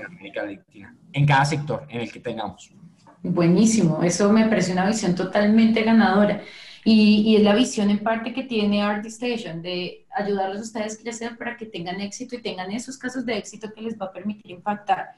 en 1.14 1.26
cada 1.26 1.46
sector 1.46 1.86
en 1.90 2.02
el 2.02 2.12
que 2.12 2.20
tengamos. 2.20 2.74
Buenísimo, 3.22 4.04
eso 4.04 4.32
me 4.34 4.48
parece 4.48 4.74
una 4.74 4.88
visión 4.88 5.16
totalmente 5.16 5.84
ganadora. 5.84 6.42
Y, 6.86 7.22
y, 7.26 7.38
es 7.38 7.44
la 7.44 7.56
visión 7.56 7.90
en 7.90 8.00
parte 8.00 8.34
que 8.34 8.44
tiene 8.44 8.82
ArtStation 8.84 9.62
de 9.62 10.06
ayudarlos 10.14 10.58
a 10.58 10.62
ustedes 10.64 11.00
a 11.00 11.02
crecer 11.02 11.38
para 11.38 11.56
que 11.56 11.66
tengan 11.66 12.02
éxito 12.02 12.36
y 12.36 12.42
tengan 12.42 12.72
esos 12.72 12.98
casos 12.98 13.26
de 13.26 13.38
éxito 13.38 13.72
que 13.74 13.82
les 13.82 13.98
va 13.98 14.08
a 14.08 14.12
permitir 14.12 14.52
impactar. 14.52 15.12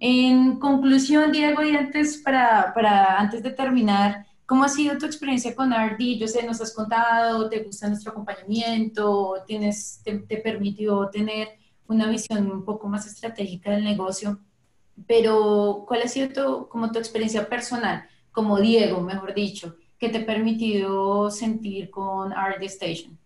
En 0.00 0.58
conclusión, 0.58 1.30
Diego, 1.30 1.62
y 1.62 1.76
antes, 1.76 2.16
para, 2.18 2.72
para 2.74 3.18
antes 3.18 3.42
de 3.42 3.50
terminar, 3.50 4.26
¿Cómo 4.46 4.64
ha 4.64 4.68
sido 4.68 4.98
tu 4.98 5.06
experiencia 5.06 5.54
con 5.54 5.72
RD? 5.72 6.18
Yo 6.18 6.28
sé, 6.28 6.46
nos 6.46 6.60
has 6.60 6.74
contado, 6.74 7.48
te 7.48 7.62
gusta 7.62 7.88
nuestro 7.88 8.12
acompañamiento, 8.12 9.42
tienes, 9.46 10.02
te, 10.04 10.18
te, 10.18 10.36
permitió 10.36 11.08
tener 11.08 11.48
una 11.86 12.10
visión 12.10 12.50
un 12.50 12.62
poco 12.62 12.86
más 12.86 13.06
estratégica 13.06 13.70
del 13.70 13.84
negocio, 13.84 14.38
pero 15.06 15.84
¿cuál 15.88 16.02
ha 16.02 16.08
sido 16.08 16.28
tu, 16.28 16.68
como 16.68 16.92
tu 16.92 16.98
experiencia 16.98 17.48
personal, 17.48 18.06
como 18.32 18.60
Diego, 18.60 19.00
mejor 19.00 19.32
dicho, 19.32 19.76
que 19.98 20.10
te 20.10 20.20
permitió 20.20 21.30
sentir 21.30 21.88
con 21.88 22.30
RD 22.30 22.64
Station? 22.64 23.18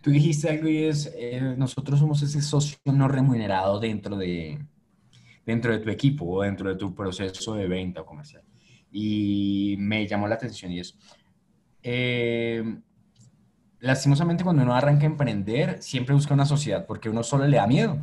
Tú 0.00 0.10
dijiste 0.10 0.48
algo 0.48 0.68
y 0.68 0.84
es, 0.84 1.12
eh, 1.14 1.54
nosotros 1.58 1.98
somos 1.98 2.22
ese 2.22 2.40
socio 2.40 2.78
no 2.86 3.08
remunerado 3.08 3.78
dentro 3.78 4.16
de, 4.16 4.58
dentro 5.44 5.72
de 5.72 5.80
tu 5.80 5.90
equipo 5.90 6.24
o 6.24 6.42
dentro 6.42 6.70
de 6.70 6.76
tu 6.76 6.94
proceso 6.94 7.54
de 7.54 7.68
venta 7.68 8.02
comercial 8.02 8.45
y 8.98 9.76
me 9.78 10.06
llamó 10.06 10.26
la 10.26 10.36
atención 10.36 10.72
y 10.72 10.80
es, 10.80 10.96
eh, 11.82 12.64
lastimosamente 13.78 14.42
cuando 14.42 14.62
uno 14.62 14.74
arranca 14.74 15.02
a 15.02 15.10
emprender, 15.10 15.82
siempre 15.82 16.14
busca 16.14 16.32
una 16.32 16.46
sociedad 16.46 16.86
porque 16.86 17.10
uno 17.10 17.22
solo 17.22 17.46
le 17.46 17.58
da 17.58 17.66
miedo. 17.66 17.98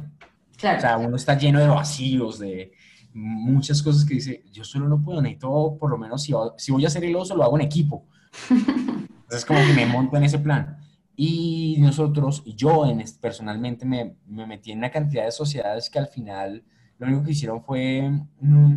Claro. 0.55 0.77
O 0.77 0.81
sea, 0.81 0.97
uno 0.99 1.15
está 1.15 1.35
lleno 1.35 1.59
de 1.59 1.67
vacíos, 1.67 2.37
de 2.37 2.73
muchas 3.11 3.81
cosas 3.81 4.05
que 4.05 4.13
dice, 4.13 4.43
yo 4.51 4.63
solo 4.63 4.87
no 4.87 5.01
puedo, 5.01 5.19
necesito 5.19 5.77
por 5.79 5.89
lo 5.89 5.97
menos, 5.97 6.21
si, 6.21 6.31
si 6.57 6.71
voy 6.71 6.85
a 6.85 6.89
hacer 6.89 7.03
el 7.05 7.15
oso, 7.15 7.35
lo 7.35 7.43
hago 7.43 7.57
en 7.57 7.65
equipo. 7.65 8.05
Entonces 8.51 9.45
como 9.45 9.65
que 9.65 9.73
me 9.73 9.87
monto 9.87 10.15
en 10.17 10.25
ese 10.25 10.37
plan. 10.37 10.77
Y 11.15 11.77
nosotros, 11.79 12.43
yo 12.45 12.85
en, 12.85 13.03
personalmente 13.19 13.83
me, 13.83 14.15
me 14.27 14.45
metí 14.45 14.71
en 14.71 14.77
una 14.77 14.91
cantidad 14.91 15.25
de 15.25 15.31
sociedades 15.31 15.89
que 15.89 15.97
al 15.97 16.07
final 16.07 16.63
lo 16.99 17.07
único 17.07 17.23
que 17.23 17.31
hicieron 17.31 17.63
fue, 17.63 18.11
mm, 18.39 18.75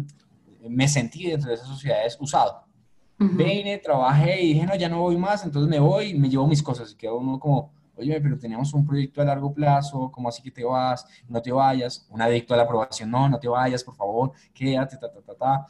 me 0.68 0.88
sentí 0.88 1.28
dentro 1.28 1.48
de 1.48 1.56
esas 1.56 1.68
sociedades 1.68 2.16
usado. 2.20 2.64
Vine, 3.18 3.78
trabajé 3.78 4.42
y 4.42 4.54
dije, 4.54 4.66
no, 4.66 4.76
ya 4.76 4.88
no 4.88 5.00
voy 5.00 5.16
más, 5.16 5.42
entonces 5.44 5.70
me 5.70 5.80
voy 5.80 6.10
y 6.10 6.14
me 6.18 6.28
llevo 6.28 6.46
mis 6.46 6.62
cosas. 6.62 6.92
Y 6.92 6.96
quedó 6.96 7.16
uno 7.16 7.40
como, 7.40 7.72
oye, 7.96 8.20
pero 8.20 8.38
teníamos 8.38 8.74
un 8.74 8.84
proyecto 8.84 9.22
a 9.22 9.24
largo 9.24 9.52
plazo, 9.54 10.10
¿cómo 10.12 10.28
así 10.28 10.42
que 10.42 10.50
te 10.50 10.64
vas? 10.64 11.06
No 11.28 11.40
te 11.40 11.50
vayas. 11.50 12.06
Un 12.10 12.20
adicto 12.20 12.52
a 12.52 12.58
la 12.58 12.64
aprobación, 12.64 13.10
no, 13.10 13.28
no 13.28 13.38
te 13.38 13.48
vayas, 13.48 13.82
por 13.82 13.96
favor, 13.96 14.32
quédate, 14.52 14.98
ta, 14.98 15.10
ta, 15.10 15.22
ta, 15.22 15.34
ta. 15.34 15.66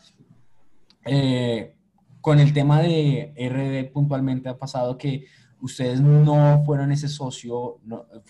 Eh, 1.05 1.77
con 2.21 2.41
el 2.41 2.53
tema 2.53 2.83
de 2.83 3.33
RD 3.37 3.93
puntualmente 3.93 4.49
ha 4.49 4.59
pasado 4.59 4.99
que 4.99 5.27
ustedes 5.61 6.01
no 6.01 6.63
fueron 6.65 6.91
ese 6.91 7.09
socio, 7.09 7.79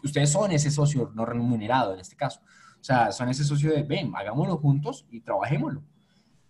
ustedes 0.05 0.31
son 0.31 0.53
ese 0.53 0.71
socio 0.71 1.11
no 1.15 1.25
remunerado 1.25 1.95
en 1.95 2.01
este 2.01 2.17
caso. 2.17 2.41
O 2.79 2.85
sea, 2.85 3.11
son 3.11 3.31
ese 3.31 3.43
socio 3.45 3.73
de, 3.73 3.83
ven, 3.83 4.13
hagámoslo 4.15 4.59
juntos 4.59 5.07
y 5.11 5.21
trabajémoslo. 5.21 5.83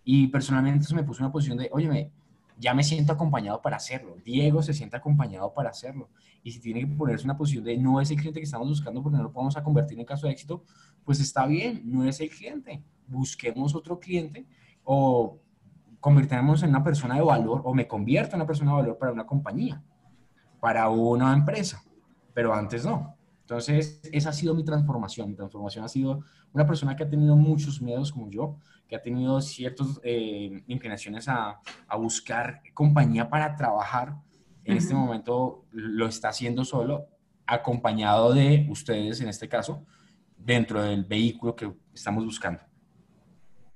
Y 0.09 0.27
personalmente 0.27 0.85
eso 0.85 0.95
me 0.95 1.03
puso 1.03 1.21
una 1.21 1.33
posición 1.33 1.57
de, 1.57 1.69
oye, 1.73 2.09
ya 2.57 2.73
me 2.73 2.81
siento 2.81 3.11
acompañado 3.11 3.61
para 3.61 3.75
hacerlo. 3.75 4.15
Diego 4.23 4.63
se 4.63 4.73
siente 4.73 4.95
acompañado 4.95 5.53
para 5.53 5.71
hacerlo. 5.71 6.07
Y 6.43 6.53
si 6.53 6.61
tiene 6.61 6.79
que 6.79 6.87
ponerse 6.87 7.25
una 7.25 7.35
posición 7.35 7.65
de 7.65 7.77
no 7.77 7.99
es 7.99 8.09
el 8.09 8.15
cliente 8.15 8.39
que 8.39 8.45
estamos 8.45 8.69
buscando 8.69 9.03
porque 9.03 9.17
no 9.17 9.23
lo 9.23 9.33
podemos 9.33 9.57
convertir 9.57 9.99
en 9.99 10.05
caso 10.05 10.25
de 10.25 10.31
éxito, 10.31 10.63
pues 11.03 11.19
está 11.19 11.45
bien, 11.45 11.81
no 11.83 12.05
es 12.05 12.21
el 12.21 12.29
cliente. 12.29 12.81
Busquemos 13.05 13.75
otro 13.75 13.99
cliente 13.99 14.47
o 14.85 15.41
convirtamos 15.99 16.63
en 16.63 16.69
una 16.69 16.85
persona 16.85 17.15
de 17.15 17.21
valor 17.21 17.61
o 17.65 17.73
me 17.73 17.85
convierto 17.85 18.37
en 18.37 18.41
una 18.43 18.47
persona 18.47 18.71
de 18.71 18.77
valor 18.77 18.97
para 18.97 19.11
una 19.11 19.25
compañía, 19.25 19.83
para 20.61 20.87
una 20.87 21.33
empresa, 21.33 21.83
pero 22.33 22.53
antes 22.53 22.85
no. 22.85 23.16
Entonces, 23.47 24.01
esa 24.11 24.31
ha 24.31 24.33
sido 24.33 24.53
mi 24.53 24.65
transformación. 24.65 25.29
Mi 25.29 25.35
transformación 25.35 25.85
ha 25.85 25.87
sido 25.87 26.19
una 26.51 26.67
persona 26.67 26.97
que 26.97 27.03
ha 27.03 27.09
tenido 27.09 27.37
muchos 27.37 27.81
miedos 27.81 28.11
como 28.11 28.29
yo, 28.29 28.57
que 28.89 28.97
ha 28.97 29.01
tenido 29.01 29.39
ciertas 29.39 30.01
eh, 30.03 30.65
inclinaciones 30.67 31.29
a, 31.29 31.61
a, 31.87 31.95
buscar 31.95 32.61
compañía 32.73 33.29
para 33.29 33.55
trabajar. 33.55 34.17
En 34.65 34.75
este 34.75 34.93
momento 34.93 35.63
lo 35.71 36.07
está 36.07 36.27
haciendo 36.27 36.65
solo, 36.65 37.07
acompañado 37.45 38.33
de 38.33 38.67
ustedes, 38.69 39.21
en 39.21 39.29
este 39.29 39.47
caso, 39.47 39.85
dentro 40.37 40.83
del 40.83 41.05
vehículo 41.05 41.55
que 41.55 41.71
estamos 41.93 42.25
buscando. 42.25 42.59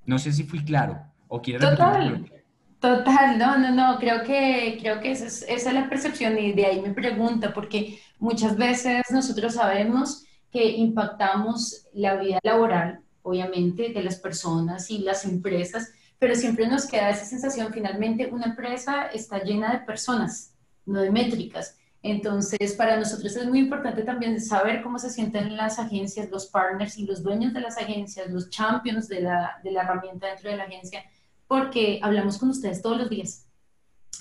No 0.05 0.19
sé 0.19 0.34
si 0.34 0.43
fui 0.43 0.65
claro. 0.65 1.01
¿O 1.29 1.41
quiere 1.41 1.65
Total. 1.65 2.40
Total, 2.82 3.38
no, 3.38 3.60
no, 3.60 3.70
no, 3.76 4.00
creo 4.00 4.24
que, 4.24 4.80
creo 4.82 5.00
que 5.00 5.12
esa 5.12 5.28
es, 5.28 5.44
esa 5.44 5.70
es 5.70 5.76
la 5.76 5.88
percepción 5.88 6.36
y 6.39 6.52
de 6.54 6.65
ahí 6.65 6.82
me 6.82 6.91
pregunta, 6.91 7.54
porque 7.54 8.00
muchas 8.17 8.58
veces 8.58 9.04
nosotros 9.12 9.54
sabemos 9.54 10.26
que 10.52 10.65
impactamos 10.65 11.86
la 11.94 12.15
vida 12.15 12.39
laboral, 12.41 13.02
obviamente, 13.22 13.89
de 13.89 14.02
las 14.02 14.15
personas 14.15 14.89
y 14.89 14.98
las 14.98 15.26
empresas, 15.26 15.94
pero 16.17 16.34
siempre 16.34 16.67
nos 16.67 16.88
queda 16.88 17.12
esa 17.12 17.26
sensación, 17.26 17.72
finalmente 17.72 18.32
una 18.32 18.48
empresa 18.48 19.06
está 19.13 19.44
llena 19.44 19.74
de 19.74 19.86
personas, 19.86 20.56
no 20.88 21.02
de 21.02 21.12
métricas. 21.12 21.78
Entonces, 22.02 22.74
para 22.74 22.98
nosotros 22.98 23.36
es 23.36 23.46
muy 23.46 23.60
importante 23.60 24.02
también 24.02 24.41
saber 24.41 24.82
cómo 24.82 24.98
se 24.98 25.12
sienten 25.12 25.56
las 25.56 25.78
agencias, 25.78 26.32
los 26.32 26.48
partners 26.48 26.98
y 26.98 27.06
los 27.06 27.22
dueños 27.22 27.54
de 27.54 27.62
las 27.62 27.78
agencias, 27.78 28.32
los 28.32 28.50
champions 28.50 29.08
de 29.08 29.22
la, 29.22 29.60
de 29.63 29.72
la 29.72 29.84
herramienta 29.84 30.26
dentro 30.26 30.50
de 30.50 30.58
la 30.58 30.63
agencia, 30.63 31.04
porque 31.51 31.99
hablamos 32.01 32.37
con 32.37 32.51
ustedes 32.51 32.81
todos 32.81 32.97
los 32.97 33.09
días. 33.09 33.45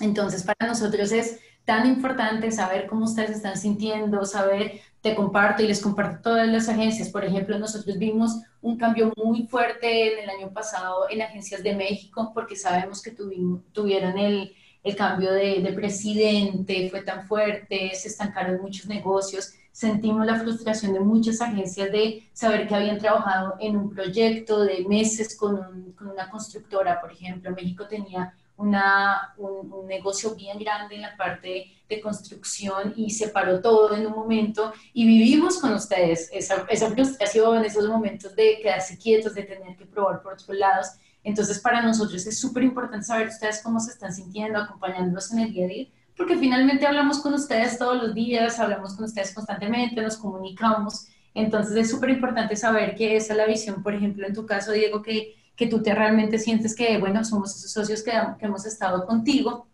Entonces, 0.01 0.43
para 0.43 0.67
nosotros 0.67 1.13
es 1.13 1.39
tan 1.63 1.87
importante 1.87 2.51
saber 2.51 2.87
cómo 2.87 3.05
ustedes 3.05 3.29
están 3.29 3.55
sintiendo, 3.55 4.25
saber, 4.25 4.81
te 4.99 5.15
comparto 5.15 5.63
y 5.63 5.67
les 5.67 5.79
comparto 5.79 6.23
todas 6.23 6.45
las 6.49 6.67
agencias. 6.67 7.07
Por 7.07 7.23
ejemplo, 7.23 7.57
nosotros 7.57 7.97
vimos 7.97 8.41
un 8.59 8.77
cambio 8.77 9.13
muy 9.15 9.47
fuerte 9.47 10.11
en 10.11 10.25
el 10.25 10.29
año 10.29 10.51
pasado 10.51 11.09
en 11.09 11.21
agencias 11.21 11.63
de 11.63 11.73
México, 11.73 12.33
porque 12.33 12.57
sabemos 12.57 13.01
que 13.01 13.11
tuvimos, 13.11 13.61
tuvieron 13.71 14.17
el, 14.17 14.53
el 14.83 14.95
cambio 14.97 15.31
de, 15.31 15.61
de, 15.61 15.71
presidente, 15.71 16.89
fue 16.89 17.01
tan 17.01 17.25
fuerte, 17.29 17.91
se 17.95 18.09
estancaron 18.09 18.61
muchos 18.61 18.87
negocios 18.87 19.53
sentimos 19.71 20.25
la 20.25 20.39
frustración 20.39 20.93
de 20.93 20.99
muchas 20.99 21.41
agencias 21.41 21.91
de 21.91 22.29
saber 22.33 22.67
que 22.67 22.75
habían 22.75 22.97
trabajado 22.97 23.55
en 23.59 23.77
un 23.77 23.89
proyecto 23.89 24.63
de 24.63 24.85
meses 24.87 25.35
con, 25.37 25.95
una 25.99 26.29
constructora, 26.29 26.99
por 26.99 27.11
ejemplo. 27.11 27.51
México 27.51 27.87
tenía 27.87 28.33
una, 28.57 29.33
un, 29.37 29.87
negocio 29.87 30.35
bien 30.35 30.59
grande 30.59 30.95
en 30.95 31.01
la 31.01 31.15
parte 31.17 31.67
de 31.87 32.01
construcción 32.01 32.93
y 32.95 33.09
se 33.09 33.29
paró 33.29 33.59
todo 33.59 33.95
en 33.95 34.05
un 34.07 34.13
momento 34.13 34.71
y 34.93 35.05
vivimos 35.05 35.59
con 35.59 35.73
ustedes 35.73 36.29
esa, 36.31 36.65
esa 36.69 36.89
frustración, 36.89 37.65
esos 37.65 37.87
momentos 37.87 38.35
de 38.35 38.59
quedarse 38.61 38.97
quietos, 38.97 39.33
de 39.33 39.43
tener 39.43 39.75
que 39.75 39.85
probar 39.85 40.21
por 40.21 40.33
otros 40.33 40.57
lados. 40.57 40.87
Entonces, 41.23 41.59
para 41.59 41.81
nosotros 41.81 42.25
es 42.25 42.39
súper 42.39 42.63
importante 42.63 43.05
saber 43.05 43.27
ustedes 43.27 43.61
cómo 43.61 43.79
se 43.79 43.91
están 43.91 44.13
sintiendo, 44.13 44.59
acompañándonos 44.59 45.31
en 45.31 45.39
el 45.39 45.53
día 45.53 45.65
a 45.65 45.67
día 45.67 45.87
porque 46.21 46.37
finalmente 46.37 46.85
hablamos 46.85 47.17
con 47.17 47.33
ustedes 47.33 47.79
todos 47.79 47.97
los 47.99 48.13
días, 48.13 48.59
hablamos 48.59 48.93
con 48.93 49.05
ustedes 49.05 49.33
constantemente, 49.33 49.99
nos 50.03 50.17
comunicamos. 50.17 51.07
Entonces 51.33 51.75
es 51.75 51.89
súper 51.89 52.11
importante 52.11 52.55
saber 52.55 52.93
que 52.93 53.15
esa 53.15 53.33
es 53.33 53.37
la 53.37 53.47
visión, 53.47 53.81
por 53.81 53.95
ejemplo, 53.95 54.27
en 54.27 54.35
tu 54.35 54.45
caso, 54.45 54.71
Diego, 54.71 55.01
que, 55.01 55.33
que 55.55 55.65
tú 55.65 55.81
te 55.81 55.95
realmente 55.95 56.37
sientes 56.37 56.75
que, 56.75 56.99
bueno, 56.99 57.25
somos 57.25 57.55
esos 57.55 57.71
socios 57.71 58.03
que, 58.03 58.11
que 58.37 58.45
hemos 58.45 58.67
estado 58.67 59.03
contigo 59.07 59.65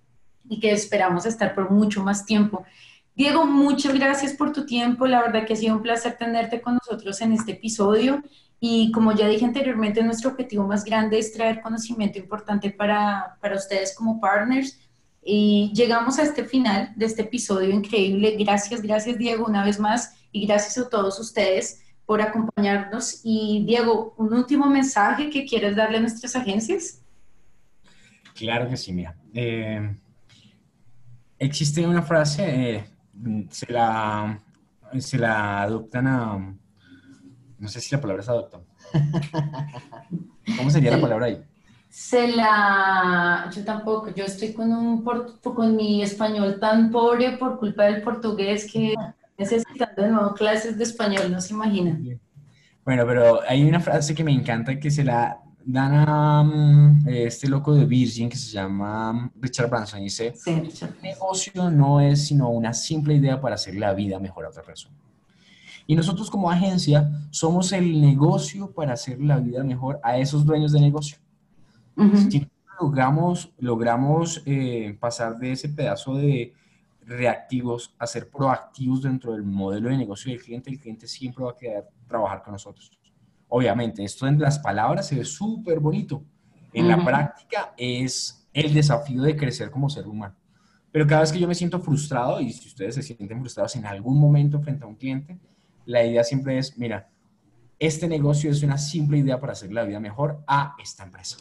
y 0.48 0.62
que 0.62 0.72
esperamos 0.72 1.26
estar 1.26 1.54
por 1.54 1.70
mucho 1.70 2.02
más 2.02 2.26
tiempo. 2.26 2.64
Diego, 3.14 3.46
muchas 3.46 3.94
gracias 3.94 4.32
por 4.32 4.54
tu 4.54 4.66
tiempo. 4.66 5.06
La 5.06 5.24
verdad 5.24 5.46
que 5.46 5.52
ha 5.52 5.58
sido 5.58 5.76
un 5.76 5.82
placer 5.82 6.16
tenerte 6.18 6.62
con 6.62 6.76
nosotros 6.76 7.20
en 7.20 7.34
este 7.34 7.52
episodio. 7.52 8.24
Y 8.62 8.90
como 8.94 9.12
ya 9.12 9.28
dije 9.28 9.44
anteriormente, 9.44 10.02
nuestro 10.02 10.30
objetivo 10.30 10.66
más 10.66 10.86
grande 10.86 11.20
es 11.20 11.34
traer 11.34 11.60
conocimiento 11.60 12.20
importante 12.20 12.72
para, 12.72 13.38
para 13.42 13.58
ustedes 13.58 13.94
como 13.94 14.22
partners 14.22 14.80
y 15.30 15.74
llegamos 15.74 16.20
a 16.20 16.24
este 16.24 16.46
final 16.46 16.94
de 16.96 17.06
este 17.06 17.24
episodio 17.24 17.70
increíble. 17.70 18.38
Gracias, 18.40 18.82
gracias 18.82 19.18
Diego 19.18 19.46
una 19.46 19.66
vez 19.66 19.78
más 19.78 20.16
y 20.32 20.48
gracias 20.48 20.78
a 20.78 20.90
todos 20.90 21.20
ustedes 21.20 21.82
por 22.06 22.22
acompañarnos. 22.22 23.20
Y 23.26 23.66
Diego, 23.66 24.16
un 24.18 24.34
último 24.34 24.68
mensaje 24.68 25.30
que 25.30 25.46
quieres 25.46 25.76
darle 25.76 25.98
a 25.98 26.00
nuestras 26.00 26.34
agencias. 26.38 27.02
Claro 28.36 28.70
que 28.70 28.78
sí, 28.78 28.94
mira. 28.94 29.18
Eh, 29.34 29.98
existe 31.38 31.86
una 31.86 32.04
frase, 32.04 32.76
eh, 32.76 32.86
se, 33.50 33.72
la, 33.74 34.42
se 34.98 35.18
la 35.18 35.64
adoptan 35.64 36.08
a... 36.08 36.58
No 37.60 37.68
sé 37.68 37.82
si 37.82 37.94
la 37.94 38.00
palabra 38.00 38.24
es 38.24 38.30
adoptan. 38.30 38.62
¿Cómo 40.58 40.70
sería 40.70 40.92
la 40.92 41.02
palabra 41.02 41.26
ahí? 41.26 41.44
Se 41.98 42.28
la, 42.28 43.50
yo 43.52 43.66
tampoco, 43.66 44.14
yo 44.14 44.24
estoy 44.24 44.54
con, 44.54 44.72
un, 44.72 45.04
con 45.04 45.76
mi 45.76 46.04
español 46.04 46.60
tan 46.60 46.92
pobre 46.92 47.38
por 47.38 47.58
culpa 47.58 47.86
del 47.86 48.04
portugués 48.04 48.72
que 48.72 48.94
necesitando 49.36 50.04
de 50.04 50.10
nuevo 50.10 50.34
clases 50.36 50.78
de 50.78 50.84
español, 50.84 51.32
no 51.32 51.42
se 51.42 51.56
imagina. 51.56 52.00
Bueno, 52.86 53.04
pero 53.08 53.40
hay 53.50 53.64
una 53.64 53.80
frase 53.80 54.14
que 54.14 54.24
me 54.24 54.32
encanta 54.32 54.80
que 54.80 54.92
se 54.92 55.04
la 55.04 55.40
dan 55.66 56.08
a 56.08 56.44
mm, 56.44 57.08
este 57.08 57.50
loco 57.50 57.74
de 57.74 57.86
Virgin 57.86 58.30
que 58.30 58.38
se 58.38 58.52
llama 58.52 59.12
mm, 59.14 59.32
Richard 59.42 59.68
Branson. 59.68 60.00
Dice, 60.00 60.34
sí, 60.36 60.54
Richard. 60.54 60.94
negocio 61.02 61.72
no 61.72 62.00
es 62.00 62.28
sino 62.28 62.50
una 62.50 62.74
simple 62.74 63.16
idea 63.16 63.42
para 63.42 63.56
hacer 63.56 63.74
la 63.74 63.96
vida 63.96 64.20
mejor 64.20 64.46
a 64.46 64.50
otra 64.50 64.62
persona. 64.62 64.96
Y 65.88 65.96
nosotros 65.96 66.30
como 66.30 66.52
agencia 66.52 67.10
somos 67.32 67.72
el 67.72 68.00
negocio 68.00 68.72
para 68.72 68.94
hacer 68.94 69.20
la 69.20 69.40
vida 69.40 69.64
mejor 69.64 70.00
a 70.04 70.20
esos 70.20 70.46
dueños 70.46 70.72
de 70.74 70.80
negocio. 70.80 71.18
Si 72.30 72.48
logramos, 72.80 73.54
logramos 73.58 74.44
eh, 74.46 74.96
pasar 75.00 75.38
de 75.38 75.54
ese 75.54 75.70
pedazo 75.70 76.16
de 76.16 76.54
reactivos 77.06 77.96
a 77.98 78.06
ser 78.06 78.30
proactivos 78.30 79.02
dentro 79.02 79.34
del 79.34 79.44
modelo 79.44 79.90
de 79.90 79.98
negocio 79.98 80.32
del 80.32 80.42
cliente, 80.42 80.70
el 80.70 80.80
cliente 80.80 81.08
siempre 81.08 81.44
va 81.44 81.52
a 81.52 81.56
querer 81.56 81.86
trabajar 82.08 82.44
con 82.44 82.54
nosotros. 82.54 82.92
Obviamente, 83.48 84.04
esto 84.04 84.28
en 84.28 84.40
las 84.40 84.60
palabras 84.60 85.08
se 85.08 85.16
ve 85.16 85.26
súper 85.26 85.80
bonito. 85.80 86.24
En 86.74 86.88
la 86.88 87.04
práctica 87.04 87.74
es 87.78 88.48
el 88.54 88.74
desafío 88.74 89.24
de 89.24 89.38
crecer 89.38 89.72
como 89.72 89.90
ser 89.90 90.06
humano. 90.06 90.36
Pero 90.92 91.08
cada 91.08 91.22
vez 91.22 91.32
que 91.32 91.40
yo 91.40 91.48
me 91.48 91.56
siento 91.56 91.80
frustrado, 91.80 92.42
y 92.42 92.52
si 92.52 92.68
ustedes 92.68 92.96
se 92.96 93.04
sienten 93.04 93.40
frustrados 93.40 93.76
en 93.76 93.86
algún 93.86 94.20
momento 94.20 94.60
frente 94.60 94.84
a 94.84 94.88
un 94.88 94.96
cliente, 94.96 95.40
la 95.86 96.06
idea 96.06 96.24
siempre 96.24 96.58
es, 96.58 96.78
mira, 96.78 97.10
este 97.80 98.08
negocio 98.08 98.52
es 98.52 98.64
una 98.64 98.78
simple 98.78 99.20
idea 99.20 99.40
para 99.40 99.54
hacer 99.54 99.72
la 99.72 99.84
vida 99.84 100.00
mejor 100.00 100.44
a 100.48 100.76
esta 100.82 101.04
empresa. 101.04 101.38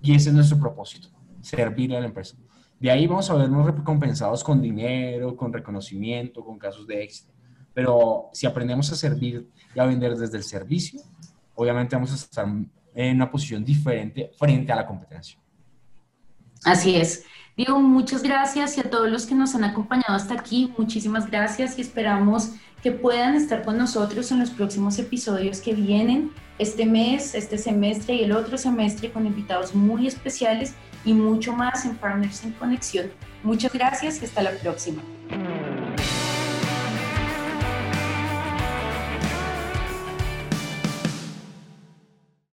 Y 0.00 0.14
ese 0.14 0.28
es 0.28 0.34
nuestro 0.34 0.58
propósito, 0.58 1.08
servir 1.40 1.94
a 1.94 2.00
la 2.00 2.06
empresa. 2.06 2.36
De 2.78 2.90
ahí 2.90 3.06
vamos 3.06 3.30
a 3.30 3.34
vernos 3.34 3.66
recompensados 3.66 4.44
con 4.44 4.60
dinero, 4.60 5.36
con 5.36 5.52
reconocimiento, 5.52 6.44
con 6.44 6.58
casos 6.58 6.86
de 6.86 7.02
éxito. 7.02 7.32
Pero 7.72 8.30
si 8.32 8.46
aprendemos 8.46 8.90
a 8.92 8.96
servir 8.96 9.48
y 9.74 9.80
a 9.80 9.86
vender 9.86 10.16
desde 10.16 10.36
el 10.36 10.42
servicio, 10.42 11.00
obviamente 11.54 11.96
vamos 11.96 12.12
a 12.12 12.14
estar 12.14 12.46
en 12.94 13.16
una 13.16 13.30
posición 13.30 13.64
diferente 13.64 14.30
frente 14.38 14.72
a 14.72 14.76
la 14.76 14.86
competencia. 14.86 15.38
Así 16.64 16.96
es. 16.96 17.24
Diego, 17.56 17.80
muchas 17.80 18.22
gracias 18.22 18.76
y 18.76 18.80
a 18.80 18.90
todos 18.90 19.10
los 19.10 19.24
que 19.24 19.34
nos 19.34 19.54
han 19.54 19.64
acompañado 19.64 20.12
hasta 20.12 20.34
aquí, 20.34 20.74
muchísimas 20.76 21.30
gracias 21.30 21.78
y 21.78 21.80
esperamos 21.80 22.50
que 22.82 22.92
puedan 22.92 23.34
estar 23.34 23.64
con 23.64 23.78
nosotros 23.78 24.30
en 24.30 24.40
los 24.40 24.50
próximos 24.50 24.98
episodios 24.98 25.62
que 25.62 25.72
vienen 25.72 26.32
este 26.58 26.84
mes, 26.84 27.34
este 27.34 27.56
semestre 27.56 28.16
y 28.16 28.24
el 28.24 28.32
otro 28.32 28.58
semestre 28.58 29.10
con 29.10 29.26
invitados 29.26 29.74
muy 29.74 30.06
especiales 30.06 30.74
y 31.06 31.14
mucho 31.14 31.54
más 31.54 31.86
en 31.86 31.96
Partners 31.96 32.44
en 32.44 32.52
Conexión. 32.52 33.10
Muchas 33.42 33.72
gracias 33.72 34.20
y 34.20 34.26
hasta 34.26 34.42
la 34.42 34.50
próxima. 34.50 35.00